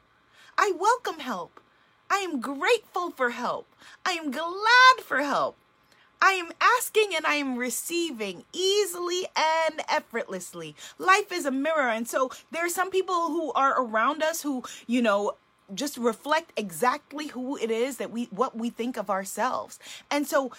I 0.59 0.73
welcome 0.79 1.21
help. 1.21 1.59
I 2.11 2.19
am 2.19 2.41
grateful 2.41 3.11
for 3.13 3.31
help. 3.31 3.67
I 4.05 4.13
am 4.13 4.31
glad 4.31 5.03
for 5.03 5.23
help. 5.23 5.57
I 6.21 6.33
am 6.33 6.51
asking 6.61 7.15
and 7.15 7.25
I 7.27 7.35
am 7.35 7.57
receiving 7.57 8.45
easily 8.53 9.27
and 9.37 9.81
effortlessly. 9.89 10.75
Life 10.99 11.33
is 11.33 11.47
a 11.47 11.51
mirror. 11.51 11.89
And 11.89 12.09
so 12.09 12.31
there 12.51 12.65
are 12.65 12.71
some 12.71 12.91
people 12.91 13.29
who 13.29 13.53
are 13.53 13.81
around 13.81 14.23
us 14.23 14.43
who, 14.43 14.65
you 14.87 15.03
know, 15.03 15.35
just 15.75 15.99
reflect 15.99 16.53
exactly 16.57 17.29
who 17.29 17.57
it 17.57 17.71
is 17.71 17.99
that 17.99 18.11
we 18.11 18.25
what 18.27 18.57
we 18.57 18.71
think 18.71 18.97
of 18.97 19.11
ourselves. 19.11 19.79
And 20.11 20.27
so 20.27 20.51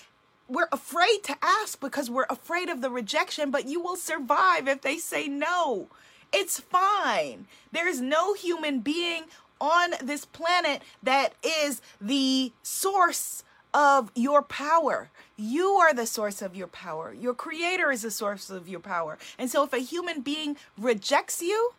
we're 0.48 0.70
afraid 0.72 1.24
to 1.24 1.36
ask 1.42 1.80
because 1.80 2.10
we're 2.10 2.26
afraid 2.30 2.70
of 2.70 2.82
the 2.82 2.90
rejection, 2.90 3.52
but 3.52 3.68
you 3.68 3.80
will 3.80 3.96
survive 3.96 4.68
if 4.68 4.82
they 4.82 4.98
say 4.98 5.28
no. 5.28 5.88
It's 6.32 6.60
fine. 6.60 7.48
There 7.72 7.88
is 7.88 8.02
no 8.02 8.34
human 8.34 8.80
being 8.80 9.24
on 9.60 9.92
this 10.02 10.26
planet 10.26 10.82
that 11.04 11.34
is 11.44 11.82
the 12.00 12.52
source 12.64 13.44
of 13.74 14.12
your 14.16 14.42
power. 14.42 15.10
You 15.38 15.68
are 15.74 15.94
the 15.94 16.06
source 16.06 16.42
of 16.42 16.56
your 16.56 16.68
power. 16.68 17.14
Your 17.14 17.34
creator 17.34 17.92
is 17.92 18.02
the 18.02 18.12
source 18.12 18.50
of 18.50 18.68
your 18.68 18.80
power. 18.80 19.18
And 19.38 19.50
so 19.50 19.64
if 19.64 19.74
a 19.74 19.80
human 19.80 20.22
being 20.22 20.58
rejects 20.78 21.42
you 21.42 21.72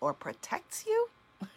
or 0.00 0.12
protects 0.12 0.84
you, 0.86 1.08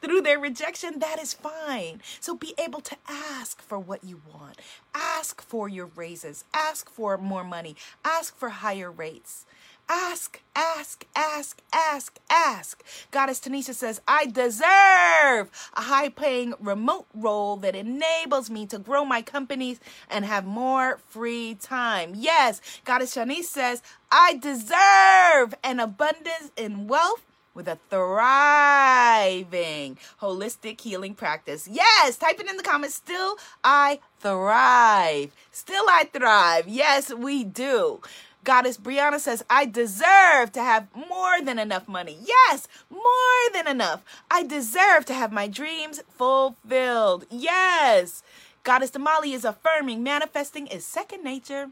through 0.00 0.20
their 0.22 0.38
rejection, 0.38 1.00
that 1.00 1.18
is 1.20 1.34
fine. 1.34 2.00
So 2.20 2.36
be 2.36 2.54
able 2.58 2.80
to 2.82 2.96
ask 3.08 3.60
for 3.60 3.78
what 3.78 4.04
you 4.04 4.20
want. 4.32 4.60
Ask 4.94 5.42
for 5.42 5.68
your 5.68 5.86
raises. 5.96 6.44
Ask 6.54 6.88
for 6.88 7.18
more 7.18 7.44
money. 7.44 7.76
Ask 8.04 8.36
for 8.36 8.50
higher 8.50 8.90
rates. 8.90 9.46
Ask, 9.88 10.40
ask, 10.54 11.04
ask, 11.16 11.60
ask, 11.72 12.18
ask. 12.30 12.82
Goddess 13.10 13.40
Tanisha 13.40 13.74
says, 13.74 14.00
I 14.06 14.26
deserve 14.26 15.50
a 15.74 15.82
high 15.82 16.08
paying 16.08 16.54
remote 16.60 17.06
role 17.14 17.56
that 17.56 17.74
enables 17.74 18.50
me 18.50 18.66
to 18.66 18.78
grow 18.78 19.04
my 19.04 19.22
companies 19.22 19.80
and 20.08 20.24
have 20.24 20.44
more 20.44 20.98
free 21.08 21.56
time. 21.60 22.12
Yes, 22.14 22.60
Goddess 22.84 23.14
Shanice 23.14 23.44
says, 23.44 23.82
I 24.12 24.36
deserve 24.36 25.54
an 25.64 25.80
abundance 25.80 26.52
in 26.56 26.86
wealth 26.86 27.24
with 27.54 27.66
a 27.66 27.78
thriving 27.90 29.98
holistic 30.20 30.80
healing 30.80 31.14
practice. 31.14 31.68
Yes, 31.70 32.16
type 32.16 32.38
it 32.40 32.48
in 32.48 32.56
the 32.56 32.62
comments. 32.62 32.94
Still, 32.94 33.36
I 33.64 34.00
thrive. 34.20 35.32
Still, 35.50 35.84
I 35.88 36.08
thrive. 36.12 36.68
Yes, 36.68 37.12
we 37.12 37.44
do. 37.44 38.00
Goddess 38.42 38.78
Brianna 38.78 39.20
says, 39.20 39.44
I 39.50 39.66
deserve 39.66 40.52
to 40.52 40.62
have 40.62 40.88
more 40.94 41.42
than 41.42 41.58
enough 41.58 41.86
money. 41.86 42.18
Yes, 42.22 42.66
more 42.88 43.52
than 43.52 43.66
enough. 43.66 44.02
I 44.30 44.42
deserve 44.42 45.04
to 45.06 45.14
have 45.14 45.32
my 45.32 45.46
dreams 45.46 46.02
fulfilled. 46.08 47.26
Yes. 47.30 48.22
Goddess 48.62 48.90
Damali 48.90 49.34
is 49.34 49.44
affirming 49.44 50.02
manifesting 50.02 50.66
is 50.66 50.84
second 50.84 51.22
nature. 51.22 51.70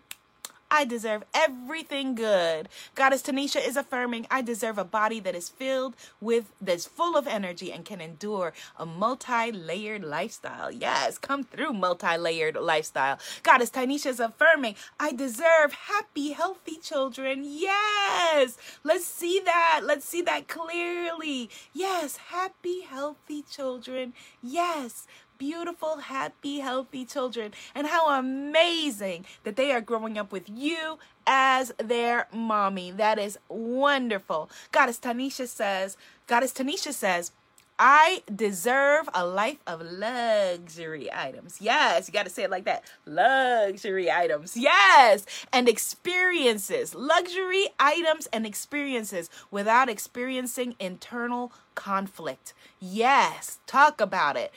I 0.71 0.85
deserve 0.85 1.25
everything 1.35 2.15
good. 2.15 2.69
Goddess 2.95 3.23
Tanisha 3.23 3.67
is 3.67 3.77
affirming 3.77 4.27
I 4.31 4.43
deserve 4.43 4.77
a 4.77 4.85
body 4.85 5.19
that 5.21 5.35
is 5.35 5.49
filled 5.49 5.95
with, 6.21 6.53
that's 6.61 6.87
full 6.87 7.17
of 7.17 7.27
energy 7.27 7.73
and 7.73 7.85
can 7.85 8.01
endure 8.01 8.53
a 8.77 8.85
multi 8.85 9.51
layered 9.51 10.05
lifestyle. 10.05 10.71
Yes, 10.71 11.17
come 11.17 11.45
through 11.45 11.73
multi 11.73 12.17
layered 12.17 12.57
lifestyle. 12.57 13.19
Goddess 13.43 13.71
Tanisha 13.71 14.07
is 14.07 14.21
affirming 14.21 14.75
I 15.01 15.13
deserve 15.13 15.73
happy, 15.73 16.33
healthy 16.33 16.77
children. 16.77 17.45
Yes, 17.45 18.59
let's 18.85 19.07
see 19.07 19.41
that. 19.45 19.81
Let's 19.85 20.05
see 20.05 20.23
that 20.23 20.49
clearly. 20.49 21.49
Yes, 21.73 22.17
happy, 22.17 22.83
healthy 22.83 23.43
children. 23.43 24.13
Yes, 24.43 25.07
beautiful, 25.39 25.99
happy, 25.99 26.61
healthy 26.61 27.05
children. 27.05 27.53
And 27.75 27.87
how 27.87 28.11
amazing 28.19 29.25
that 29.45 29.57
they 29.57 29.73
are 29.73 29.81
growing 29.81 30.19
up 30.19 30.33
with 30.33 30.49
you 30.49 30.99
as 31.27 31.73
their 31.79 32.27
mommy. 32.33 32.91
That 32.91 33.19
is 33.19 33.39
wonderful. 33.49 34.51
Goddess 34.73 34.99
Tanisha 34.99 35.47
says, 35.47 35.97
Goddess 36.27 36.53
Tanisha 36.53 36.93
says, 36.93 37.33
I 37.81 38.23
deserve 38.35 39.09
a 39.15 39.25
life 39.25 39.59
of 39.65 39.81
luxury 39.81 41.09
items. 41.13 41.59
Yes, 41.61 42.09
you 42.09 42.13
got 42.13 42.25
to 42.25 42.31
say 42.31 42.43
it 42.43 42.51
like 42.51 42.65
that. 42.65 42.83
Luxury 43.07 44.11
items. 44.11 44.57
Yes. 44.57 45.25
And 45.53 45.69
experiences. 45.69 46.97
Luxury 46.97 47.69
items 47.79 48.27
and 48.33 48.45
experiences 48.45 49.31
without 49.53 49.89
experiencing 49.89 50.75
internal 50.81 51.53
conflict. 51.77 52.53
Yes. 52.81 53.61
Talk 53.69 54.01
about 54.01 54.37
it. 54.37 54.53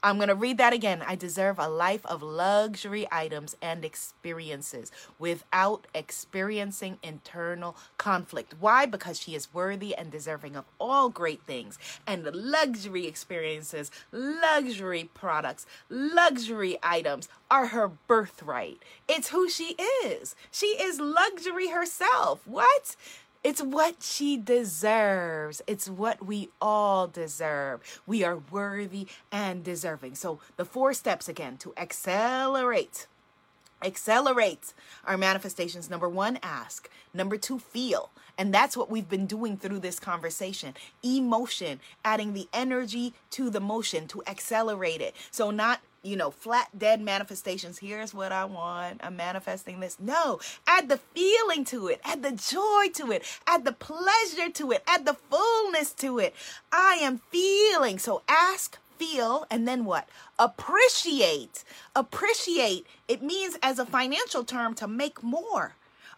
I'm 0.00 0.16
going 0.16 0.28
to 0.28 0.34
read 0.36 0.58
that 0.58 0.72
again. 0.72 1.02
I 1.04 1.16
deserve 1.16 1.58
a 1.58 1.68
life 1.68 2.06
of 2.06 2.22
luxury 2.22 3.08
items 3.10 3.56
and 3.60 3.84
experiences 3.84 4.92
without 5.18 5.88
experiencing 5.92 6.98
internal 7.02 7.76
conflict. 7.96 8.54
Why? 8.60 8.86
Because 8.86 9.18
she 9.18 9.34
is 9.34 9.52
worthy 9.52 9.96
and 9.96 10.12
deserving 10.12 10.54
of 10.54 10.66
all 10.78 11.08
great 11.08 11.42
things 11.42 11.80
and 12.06 12.24
luxury 12.32 13.08
experiences, 13.08 13.90
luxury 14.12 15.10
products, 15.14 15.66
luxury 15.88 16.78
items 16.80 17.28
are 17.50 17.66
her 17.66 17.88
birthright. 17.88 18.78
It's 19.08 19.30
who 19.30 19.48
she 19.48 19.74
is. 20.04 20.36
She 20.52 20.66
is 20.66 21.00
luxury 21.00 21.70
herself. 21.70 22.46
What? 22.46 22.94
It's 23.44 23.62
what 23.62 24.02
she 24.02 24.36
deserves. 24.36 25.62
It's 25.66 25.88
what 25.88 26.26
we 26.26 26.50
all 26.60 27.06
deserve. 27.06 28.02
We 28.06 28.24
are 28.24 28.42
worthy 28.50 29.06
and 29.30 29.62
deserving. 29.62 30.16
So, 30.16 30.40
the 30.56 30.64
four 30.64 30.92
steps 30.92 31.28
again 31.28 31.56
to 31.58 31.72
accelerate. 31.76 33.06
Accelerate 33.80 34.74
our 35.04 35.16
manifestations. 35.16 35.88
Number 35.88 36.08
one, 36.08 36.40
ask. 36.42 36.90
Number 37.14 37.36
two, 37.36 37.60
feel. 37.60 38.10
And 38.36 38.52
that's 38.52 38.76
what 38.76 38.90
we've 38.90 39.08
been 39.08 39.26
doing 39.26 39.56
through 39.56 39.80
this 39.80 40.00
conversation. 40.00 40.74
Emotion, 41.04 41.78
adding 42.04 42.34
the 42.34 42.48
energy 42.52 43.14
to 43.30 43.50
the 43.50 43.60
motion 43.60 44.08
to 44.08 44.22
accelerate 44.26 45.00
it. 45.00 45.14
So, 45.30 45.52
not 45.52 45.80
you 46.08 46.16
know, 46.16 46.30
flat 46.30 46.68
dead 46.76 47.00
manifestations. 47.00 47.78
Here's 47.78 48.14
what 48.14 48.32
I 48.32 48.44
want. 48.46 49.00
I'm 49.02 49.16
manifesting 49.16 49.80
this. 49.80 49.98
No, 50.00 50.40
add 50.66 50.88
the 50.88 50.98
feeling 50.98 51.64
to 51.66 51.88
it, 51.88 52.00
add 52.04 52.22
the 52.22 52.32
joy 52.32 52.86
to 52.94 53.12
it, 53.12 53.22
add 53.46 53.64
the 53.64 53.72
pleasure 53.72 54.50
to 54.54 54.72
it, 54.72 54.82
add 54.86 55.04
the 55.04 55.16
fullness 55.30 55.92
to 55.94 56.18
it. 56.18 56.34
I 56.72 56.98
am 57.00 57.20
feeling. 57.30 57.98
So 57.98 58.22
ask, 58.26 58.78
feel, 58.96 59.46
and 59.50 59.68
then 59.68 59.84
what? 59.84 60.08
Appreciate. 60.38 61.62
Appreciate. 61.94 62.86
It 63.06 63.22
means, 63.22 63.58
as 63.62 63.78
a 63.78 63.86
financial 63.86 64.44
term, 64.44 64.74
to 64.76 64.88
make 64.88 65.22
more. 65.22 65.74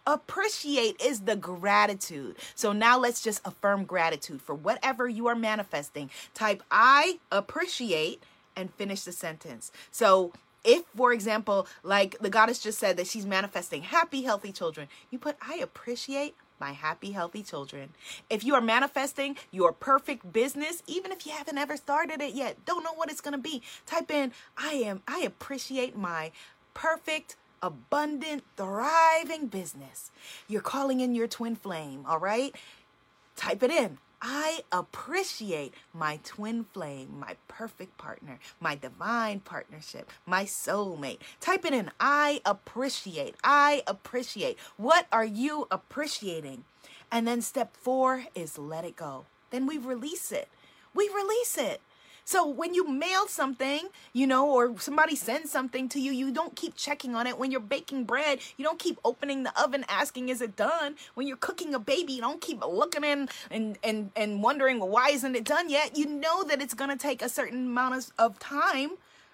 Appreciate 0.07 0.99
is 0.99 1.21
the 1.21 1.35
gratitude. 1.35 2.35
So 2.55 2.71
now 2.71 2.97
let's 2.97 3.21
just 3.21 3.39
affirm 3.45 3.83
gratitude 3.83 4.41
for 4.41 4.55
whatever 4.55 5.07
you 5.07 5.27
are 5.27 5.35
manifesting. 5.35 6.09
Type 6.33 6.63
I 6.71 7.19
appreciate 7.31 8.23
and 8.55 8.73
finish 8.73 9.01
the 9.01 9.11
sentence. 9.11 9.71
So 9.91 10.33
if, 10.63 10.83
for 10.95 11.11
example, 11.11 11.67
like 11.83 12.17
the 12.19 12.29
goddess 12.29 12.59
just 12.59 12.79
said 12.79 12.97
that 12.97 13.07
she's 13.07 13.25
manifesting 13.25 13.83
happy, 13.83 14.23
healthy 14.23 14.51
children, 14.51 14.87
you 15.09 15.17
put, 15.17 15.35
I 15.41 15.55
appreciate 15.55 16.35
my 16.59 16.71
happy, 16.71 17.11
healthy 17.11 17.41
children. 17.41 17.89
If 18.29 18.43
you 18.43 18.53
are 18.53 18.61
manifesting 18.61 19.35
your 19.49 19.73
perfect 19.73 20.31
business, 20.31 20.83
even 20.85 21.11
if 21.11 21.25
you 21.25 21.31
haven't 21.31 21.57
ever 21.57 21.75
started 21.75 22.21
it 22.21 22.35
yet, 22.35 22.63
don't 22.65 22.83
know 22.83 22.93
what 22.93 23.09
it's 23.09 23.21
going 23.21 23.33
to 23.33 23.39
be, 23.39 23.63
type 23.87 24.11
in, 24.11 24.31
I 24.55 24.73
am, 24.73 25.01
I 25.07 25.21
appreciate 25.21 25.97
my 25.97 26.31
perfect, 26.75 27.35
abundant, 27.63 28.43
thriving 28.57 29.47
business. 29.47 30.11
You're 30.47 30.61
calling 30.61 30.99
in 30.99 31.15
your 31.15 31.27
twin 31.27 31.55
flame, 31.55 32.05
all 32.07 32.19
right? 32.19 32.55
Type 33.35 33.63
it 33.63 33.71
in. 33.71 33.97
I 34.21 34.61
appreciate 34.71 35.73
my 35.93 36.19
twin 36.23 36.65
flame, 36.73 37.19
my 37.19 37.37
perfect 37.47 37.97
partner, 37.97 38.37
my 38.59 38.75
divine 38.75 39.39
partnership, 39.39 40.11
my 40.25 40.45
soulmate. 40.45 41.19
Type 41.39 41.65
it 41.65 41.73
in. 41.73 41.91
I 41.99 42.41
appreciate. 42.45 43.35
I 43.43 43.83
appreciate. 43.87 44.59
What 44.77 45.07
are 45.11 45.25
you 45.25 45.67
appreciating? 45.71 46.65
And 47.11 47.27
then 47.27 47.41
step 47.41 47.75
four 47.75 48.25
is 48.35 48.57
let 48.57 48.85
it 48.85 48.95
go. 48.95 49.25
Then 49.49 49.65
we 49.65 49.77
release 49.77 50.31
it. 50.31 50.47
We 50.93 51.09
release 51.09 51.57
it. 51.57 51.81
So 52.25 52.47
when 52.47 52.73
you 52.73 52.87
mail 52.87 53.27
something, 53.27 53.89
you 54.13 54.27
know, 54.27 54.49
or 54.49 54.79
somebody 54.79 55.15
sends 55.15 55.51
something 55.51 55.89
to 55.89 55.99
you, 55.99 56.11
you 56.11 56.31
don't 56.31 56.55
keep 56.55 56.75
checking 56.75 57.15
on 57.15 57.27
it. 57.27 57.37
When 57.37 57.51
you're 57.51 57.59
baking 57.59 58.05
bread, 58.05 58.39
you 58.57 58.63
don't 58.63 58.79
keep 58.79 58.99
opening 59.03 59.43
the 59.43 59.61
oven 59.61 59.85
asking, 59.89 60.29
is 60.29 60.41
it 60.41 60.55
done? 60.55 60.95
When 61.15 61.27
you're 61.27 61.37
cooking 61.37 61.73
a 61.73 61.79
baby, 61.79 62.13
you 62.13 62.21
don't 62.21 62.41
keep 62.41 62.63
looking 62.65 63.03
in 63.03 63.29
and, 63.49 63.77
and, 63.83 64.11
and 64.15 64.41
wondering, 64.43 64.79
why 64.79 65.09
isn't 65.09 65.35
it 65.35 65.43
done 65.43 65.69
yet? 65.69 65.97
You 65.97 66.05
know 66.05 66.43
that 66.43 66.61
it's 66.61 66.73
going 66.73 66.91
to 66.91 66.97
take 66.97 67.21
a 67.21 67.29
certain 67.29 67.67
amount 67.67 67.95
of, 67.95 68.11
of 68.17 68.39
time 68.39 68.91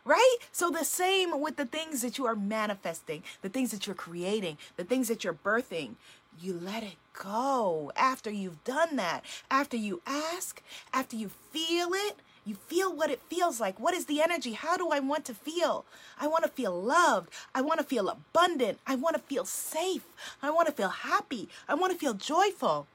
right? 0.07 0.37
So 0.53 0.71
the 0.71 0.85
same 0.85 1.41
with 1.41 1.57
the 1.57 1.65
things 1.65 2.01
that 2.01 2.17
you 2.17 2.25
are 2.25 2.35
manifesting, 2.35 3.23
the 3.41 3.49
things 3.49 3.71
that 3.71 3.85
you're 3.85 3.93
creating, 3.93 4.57
the 4.77 4.85
things 4.85 5.09
that 5.09 5.25
you're 5.25 5.33
birthing. 5.33 5.95
You 6.39 6.53
let 6.53 6.83
it 6.83 6.95
go 7.13 7.91
after 7.95 8.31
you've 8.31 8.63
done 8.63 8.95
that. 8.95 9.25
After 9.51 9.75
you 9.75 10.01
ask, 10.05 10.61
after 10.93 11.15
you 11.15 11.29
feel 11.51 11.89
it, 11.91 12.15
you 12.47 12.55
feel 12.55 12.93
what 12.93 13.09
it 13.09 13.21
feels 13.29 13.59
like. 13.59 13.79
What 13.79 13.93
is 13.93 14.05
the 14.05 14.21
energy? 14.21 14.53
How 14.53 14.77
do 14.77 14.89
I 14.89 14.99
want 14.99 15.25
to 15.25 15.33
feel? 15.33 15.85
I 16.19 16.27
want 16.27 16.43
to 16.43 16.49
feel 16.49 16.79
loved. 16.81 17.29
I 17.53 17.61
want 17.61 17.79
to 17.79 17.85
feel 17.85 18.07
abundant. 18.07 18.79
I 18.87 18.95
want 18.95 19.15
to 19.15 19.21
feel 19.21 19.45
safe. 19.45 20.05
I 20.41 20.49
want 20.49 20.67
to 20.67 20.73
feel 20.73 20.89
happy. 20.89 21.49
I 21.67 21.75
want 21.75 21.91
to 21.91 21.99
feel 21.99 22.13
joyful. 22.13 22.87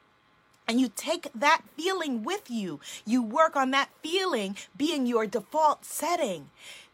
And 0.67 0.81
you 0.81 0.91
take 0.95 1.29
that 1.35 1.63
feeling 1.77 2.23
with 2.23 2.51
you. 2.51 2.81
You 3.05 3.23
work 3.23 3.57
on 3.57 3.73
that 3.73 3.91
feeling 4.03 4.57
being 4.77 5.07
your 5.07 5.27
default 5.27 5.85
setting. 5.85 6.51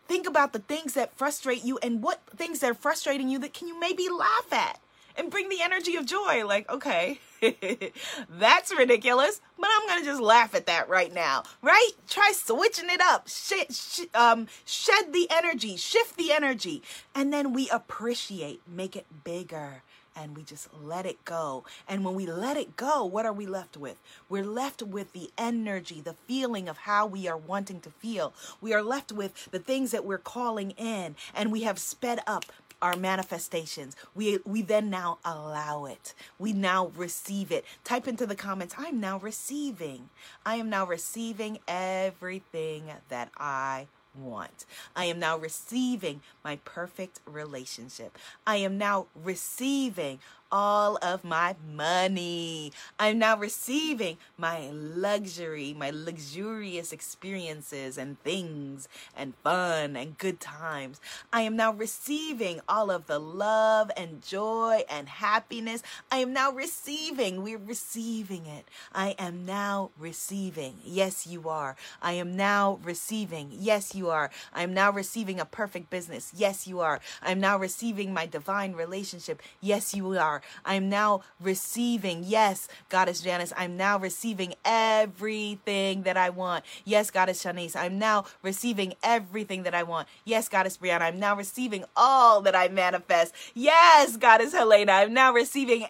Think 0.08 0.26
about 0.26 0.52
the 0.52 0.58
things 0.58 0.94
that 0.94 1.16
frustrate 1.16 1.64
you 1.64 1.78
and 1.78 2.02
what 2.02 2.22
things 2.34 2.60
that 2.60 2.70
are 2.70 2.74
frustrating 2.74 3.28
you 3.28 3.38
that 3.40 3.52
can 3.52 3.68
you 3.68 3.78
maybe 3.78 4.08
laugh 4.08 4.52
at 4.52 4.80
and 5.18 5.30
bring 5.30 5.48
the 5.48 5.60
energy 5.60 5.96
of 5.96 6.06
joy. 6.06 6.46
Like, 6.46 6.70
okay, 6.70 7.20
that's 8.30 8.74
ridiculous, 8.74 9.40
but 9.58 9.68
I'm 9.72 9.88
gonna 9.88 10.04
just 10.04 10.20
laugh 10.20 10.54
at 10.54 10.66
that 10.66 10.88
right 10.88 11.12
now, 11.12 11.42
right? 11.62 11.90
Try 12.08 12.32
switching 12.34 12.88
it 12.88 13.00
up, 13.00 13.28
sh- 13.28 13.70
sh- 13.70 14.00
um, 14.14 14.46
shed 14.64 15.12
the 15.12 15.28
energy, 15.30 15.76
shift 15.76 16.16
the 16.16 16.32
energy, 16.32 16.82
and 17.14 17.32
then 17.32 17.52
we 17.52 17.68
appreciate, 17.68 18.62
make 18.66 18.96
it 18.96 19.06
bigger 19.24 19.82
and 20.18 20.36
we 20.36 20.42
just 20.42 20.68
let 20.82 21.06
it 21.06 21.24
go. 21.24 21.64
And 21.86 22.04
when 22.04 22.14
we 22.14 22.26
let 22.26 22.56
it 22.56 22.76
go, 22.76 23.04
what 23.04 23.24
are 23.24 23.32
we 23.32 23.46
left 23.46 23.76
with? 23.76 24.00
We're 24.28 24.44
left 24.44 24.82
with 24.82 25.12
the 25.12 25.30
energy, 25.38 26.00
the 26.00 26.16
feeling 26.26 26.68
of 26.68 26.78
how 26.78 27.06
we 27.06 27.28
are 27.28 27.36
wanting 27.36 27.80
to 27.82 27.90
feel. 27.90 28.32
We 28.60 28.74
are 28.74 28.82
left 28.82 29.12
with 29.12 29.50
the 29.52 29.60
things 29.60 29.92
that 29.92 30.04
we're 30.04 30.18
calling 30.18 30.72
in, 30.72 31.14
and 31.34 31.52
we 31.52 31.62
have 31.62 31.78
sped 31.78 32.20
up 32.26 32.46
our 32.80 32.96
manifestations. 32.96 33.96
We 34.14 34.38
we 34.44 34.62
then 34.62 34.90
now 34.90 35.18
allow 35.24 35.84
it. 35.86 36.14
We 36.38 36.52
now 36.52 36.92
receive 36.96 37.50
it. 37.50 37.64
Type 37.84 38.08
into 38.08 38.26
the 38.26 38.34
comments, 38.34 38.74
I'm 38.78 39.00
now 39.00 39.18
receiving. 39.18 40.10
I 40.44 40.56
am 40.56 40.70
now 40.70 40.86
receiving 40.86 41.58
everything 41.66 42.84
that 43.08 43.30
I 43.36 43.88
want. 44.14 44.64
I 44.96 45.04
am 45.06 45.18
now 45.18 45.36
receiving 45.36 46.22
my 46.44 46.56
perfect 46.64 47.20
relationship. 47.26 48.18
I 48.46 48.56
am 48.56 48.78
now 48.78 49.06
receiving 49.14 50.18
all 50.50 50.98
of 51.02 51.24
my 51.24 51.56
money. 51.74 52.72
I'm 52.98 53.18
now 53.18 53.36
receiving 53.36 54.18
my 54.36 54.70
luxury, 54.70 55.74
my 55.76 55.90
luxurious 55.90 56.92
experiences 56.92 57.98
and 57.98 58.20
things 58.22 58.88
and 59.16 59.34
fun 59.42 59.96
and 59.96 60.18
good 60.18 60.40
times. 60.40 61.00
I 61.32 61.42
am 61.42 61.56
now 61.56 61.72
receiving 61.72 62.60
all 62.68 62.90
of 62.90 63.06
the 63.06 63.18
love 63.18 63.90
and 63.96 64.22
joy 64.22 64.84
and 64.90 65.08
happiness. 65.08 65.82
I 66.10 66.18
am 66.18 66.32
now 66.32 66.52
receiving. 66.52 67.42
We're 67.42 67.58
receiving 67.58 68.46
it. 68.46 68.66
I 68.94 69.10
am 69.18 69.44
now 69.44 69.90
receiving. 69.98 70.78
Yes, 70.84 71.26
you 71.26 71.48
are. 71.48 71.76
I 72.00 72.12
am 72.12 72.36
now 72.36 72.78
receiving. 72.82 73.50
Yes, 73.52 73.94
you 73.94 74.08
are. 74.10 74.30
I 74.54 74.62
am 74.62 74.72
now 74.72 74.90
receiving 74.90 75.40
a 75.40 75.44
perfect 75.44 75.90
business. 75.90 76.32
Yes, 76.34 76.66
you 76.66 76.80
are. 76.80 77.00
I'm 77.22 77.40
now 77.40 77.58
receiving 77.58 78.12
my 78.12 78.26
divine 78.26 78.72
relationship. 78.72 79.42
Yes, 79.60 79.94
you 79.94 80.16
are 80.18 80.37
are. 80.38 80.42
I'm 80.64 80.88
now 80.88 81.22
receiving. 81.40 82.24
Yes, 82.24 82.68
Goddess 82.88 83.20
Janice, 83.20 83.52
I'm 83.56 83.76
now 83.76 83.98
receiving 83.98 84.54
everything 84.64 86.02
that 86.02 86.16
I 86.16 86.30
want. 86.30 86.64
Yes, 86.84 87.10
Goddess 87.10 87.42
Shanice, 87.42 87.76
I'm 87.76 87.98
now 87.98 88.24
receiving 88.42 88.94
everything 89.02 89.62
that 89.64 89.74
I 89.74 89.82
want. 89.82 90.08
Yes, 90.24 90.48
Goddess 90.48 90.78
Brianna, 90.78 91.02
I'm 91.02 91.18
now 91.18 91.36
receiving 91.36 91.84
all 91.96 92.40
that 92.42 92.56
I 92.56 92.68
manifest. 92.68 93.34
Yes, 93.54 94.16
Goddess 94.16 94.52
Helena, 94.52 94.92
I'm 94.92 95.14
now 95.14 95.32
receiving 95.32 95.86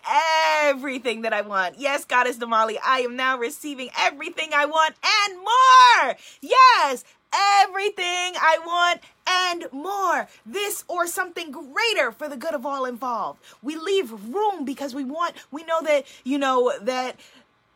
everything 0.64 1.22
that 1.22 1.32
I 1.32 1.42
want. 1.42 1.78
Yes, 1.78 2.04
Goddess 2.04 2.38
Damali, 2.38 2.76
I 2.84 3.00
am 3.00 3.16
now 3.16 3.38
receiving 3.38 3.90
everything 3.98 4.50
I 4.54 4.66
want 4.66 4.94
and 5.02 5.38
more. 5.38 6.16
Yes, 6.40 7.04
everything 7.34 8.04
I 8.04 8.58
want 8.64 9.00
and 9.26 9.66
more. 9.72 10.28
This 10.46 10.84
or 10.88 11.06
something 11.06 11.50
greater 11.50 12.12
for 12.12 12.28
the 12.28 12.36
good 12.36 12.54
of 12.54 12.64
all 12.64 12.84
involved. 12.84 13.40
We 13.62 13.76
leave 13.76 14.10
room 14.12 14.64
because 14.64 14.94
we 14.94 15.04
want, 15.04 15.34
we 15.50 15.64
know 15.64 15.82
that, 15.82 16.04
you 16.24 16.38
know, 16.38 16.72
that 16.80 17.16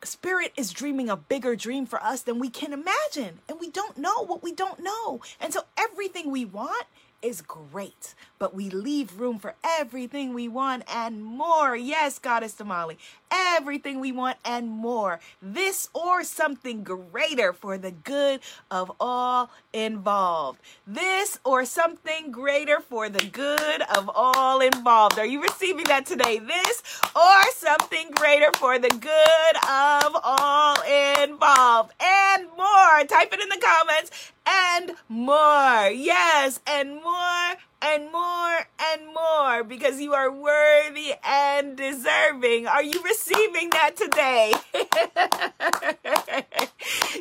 spirit 0.04 0.52
is 0.56 0.72
dreaming 0.72 1.08
a 1.08 1.16
bigger 1.16 1.54
dream 1.54 1.86
for 1.86 2.02
us 2.02 2.22
than 2.22 2.38
we 2.38 2.48
can 2.48 2.72
imagine. 2.72 3.38
And 3.48 3.60
we 3.60 3.70
don't 3.70 3.98
know 3.98 4.24
what 4.24 4.42
we 4.42 4.52
don't 4.52 4.80
know. 4.80 5.20
And 5.40 5.52
so 5.52 5.62
everything 5.76 6.30
we 6.30 6.44
want 6.44 6.86
is 7.22 7.40
great, 7.40 8.14
but 8.38 8.54
we 8.54 8.68
leave 8.68 9.18
room 9.18 9.38
for 9.38 9.54
everything 9.64 10.34
we 10.34 10.48
want 10.48 10.82
and 10.92 11.22
more. 11.24 11.76
Yes, 11.76 12.18
Goddess 12.18 12.54
Damali, 12.54 12.96
everything 13.30 14.00
we 14.00 14.10
want 14.12 14.36
and 14.44 14.68
more. 14.68 15.20
This 15.40 15.88
or 15.94 16.24
something 16.24 16.82
greater 16.82 17.52
for 17.52 17.78
the 17.78 17.92
good 17.92 18.40
of 18.70 18.90
all 18.98 19.50
involved. 19.72 20.58
This 20.86 21.38
or 21.44 21.64
something 21.64 22.32
greater 22.32 22.80
for 22.80 23.08
the 23.08 23.24
good 23.24 23.82
of 23.96 24.10
all 24.14 24.60
involved. 24.60 25.18
Are 25.18 25.26
you 25.26 25.42
receiving 25.42 25.84
that 25.84 26.06
today? 26.06 26.38
This 26.38 26.82
or 27.14 27.42
something 27.52 28.10
greater 28.10 28.50
for 28.58 28.78
the 28.78 28.88
good 28.88 29.56
of 29.68 30.16
all 30.22 30.76
involved 31.22 31.92
and 32.00 32.48
more. 32.56 33.04
Type 33.06 33.32
it 33.32 33.40
in 33.40 33.48
the 33.48 33.62
comments 33.62 34.32
and 34.46 34.92
more. 35.08 35.88
Yes, 35.90 36.60
and 36.66 36.96
more 36.96 37.11
more 37.12 37.71
and 37.84 38.12
more 38.12 38.66
and 38.92 39.06
more 39.12 39.64
because 39.64 40.00
you 40.00 40.14
are 40.14 40.30
worthy 40.30 41.14
and 41.24 41.76
deserving. 41.76 42.66
Are 42.66 42.82
you 42.82 43.02
receiving 43.02 43.70
that 43.70 43.96
today? 43.96 44.52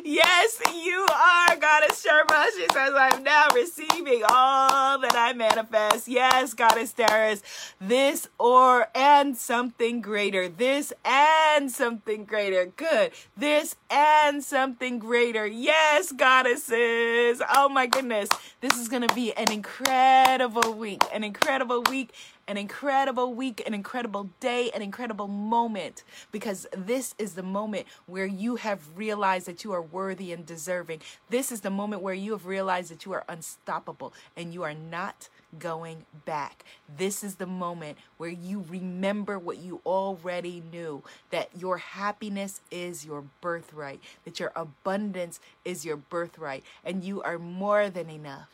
yes, 0.04 0.60
you 0.72 1.06
are, 1.10 1.56
Goddess 1.56 2.04
Sherma. 2.04 2.46
She 2.56 2.66
says, 2.72 2.92
I'm 2.94 3.22
now 3.22 3.48
receiving 3.54 4.22
all 4.28 4.98
that 5.00 5.16
I 5.16 5.32
manifest. 5.32 6.06
Yes, 6.06 6.54
Goddess 6.54 6.92
Terrace. 6.92 7.42
This 7.80 8.28
or 8.38 8.88
and 8.94 9.36
something 9.36 10.00
greater. 10.00 10.48
This 10.48 10.92
and 11.04 11.70
something 11.70 12.24
greater. 12.24 12.66
Good. 12.66 13.12
This 13.36 13.76
and 13.90 14.44
something 14.44 14.98
greater. 14.98 15.46
Yes, 15.46 16.12
goddesses. 16.12 17.42
Oh 17.54 17.68
my 17.68 17.86
goodness. 17.86 18.28
This 18.60 18.78
is 18.78 18.88
going 18.88 19.06
to 19.06 19.14
be 19.14 19.32
an 19.32 19.50
incredible 19.50 20.51
week. 20.60 21.02
An 21.12 21.24
incredible 21.24 21.82
week 21.82 22.12
an 22.48 22.56
incredible 22.56 23.32
week, 23.34 23.62
an 23.66 23.74
incredible 23.74 24.28
day, 24.40 24.70
an 24.74 24.82
incredible 24.82 25.28
moment 25.28 26.02
because 26.32 26.66
this 26.76 27.14
is 27.18 27.34
the 27.34 27.42
moment 27.42 27.86
where 28.06 28.26
you 28.26 28.56
have 28.56 28.80
realized 28.96 29.46
that 29.46 29.64
you 29.64 29.72
are 29.72 29.82
worthy 29.82 30.32
and 30.32 30.44
deserving. 30.44 31.00
This 31.30 31.52
is 31.52 31.60
the 31.60 31.70
moment 31.70 32.02
where 32.02 32.14
you 32.14 32.32
have 32.32 32.46
realized 32.46 32.90
that 32.90 33.04
you 33.04 33.12
are 33.12 33.24
unstoppable 33.28 34.12
and 34.36 34.52
you 34.52 34.64
are 34.64 34.74
not 34.74 35.28
going 35.58 36.04
back. 36.24 36.64
This 36.96 37.22
is 37.22 37.36
the 37.36 37.46
moment 37.46 37.98
where 38.16 38.30
you 38.30 38.64
remember 38.68 39.38
what 39.38 39.58
you 39.58 39.80
already 39.86 40.62
knew 40.72 41.02
that 41.30 41.48
your 41.56 41.78
happiness 41.78 42.60
is 42.70 43.04
your 43.04 43.24
birthright, 43.40 44.00
that 44.24 44.40
your 44.40 44.52
abundance 44.56 45.40
is 45.64 45.84
your 45.84 45.96
birthright, 45.96 46.64
and 46.84 47.04
you 47.04 47.22
are 47.22 47.38
more 47.38 47.88
than 47.88 48.10
enough. 48.10 48.48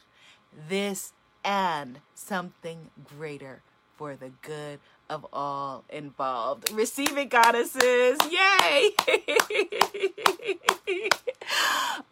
This 0.68 1.12
and 1.44 1.98
something 2.14 2.90
greater 3.16 3.62
for 3.96 4.14
the 4.14 4.30
good 4.42 4.78
of 5.10 5.26
all 5.32 5.84
involved. 5.88 6.70
Receive 6.72 7.16
it, 7.16 7.30
goddesses. 7.30 8.18
Yay! 8.30 8.90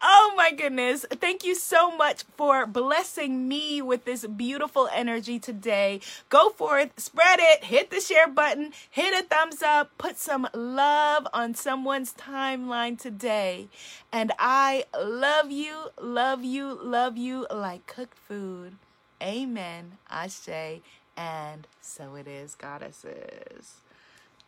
oh 0.01 0.33
my 0.35 0.51
goodness. 0.51 1.05
Thank 1.09 1.45
you 1.45 1.55
so 1.55 1.95
much 1.95 2.23
for 2.35 2.65
blessing 2.65 3.47
me 3.47 3.81
with 3.81 4.05
this 4.05 4.25
beautiful 4.25 4.89
energy 4.93 5.39
today. 5.39 6.01
Go 6.29 6.49
forth, 6.49 6.89
spread 6.97 7.39
it, 7.39 7.65
hit 7.65 7.91
the 7.91 8.01
share 8.01 8.27
button, 8.27 8.71
hit 8.89 9.17
a 9.17 9.23
thumbs 9.25 9.61
up, 9.61 9.91
put 9.97 10.17
some 10.17 10.47
love 10.53 11.27
on 11.33 11.53
someone's 11.53 12.13
timeline 12.13 12.99
today. 12.99 13.67
And 14.11 14.31
I 14.39 14.85
love 14.99 15.51
you, 15.51 15.89
love 16.01 16.43
you, 16.43 16.77
love 16.81 17.17
you 17.17 17.45
like 17.51 17.85
cooked 17.85 18.17
food. 18.17 18.77
Amen. 19.21 19.97
I 20.09 20.27
say 20.27 20.81
and 21.17 21.67
so 21.81 22.15
it 22.15 22.27
is, 22.27 22.55
goddesses. 22.55 23.81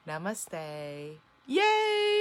Namaste. 0.08 1.18
Yay! 1.48 2.10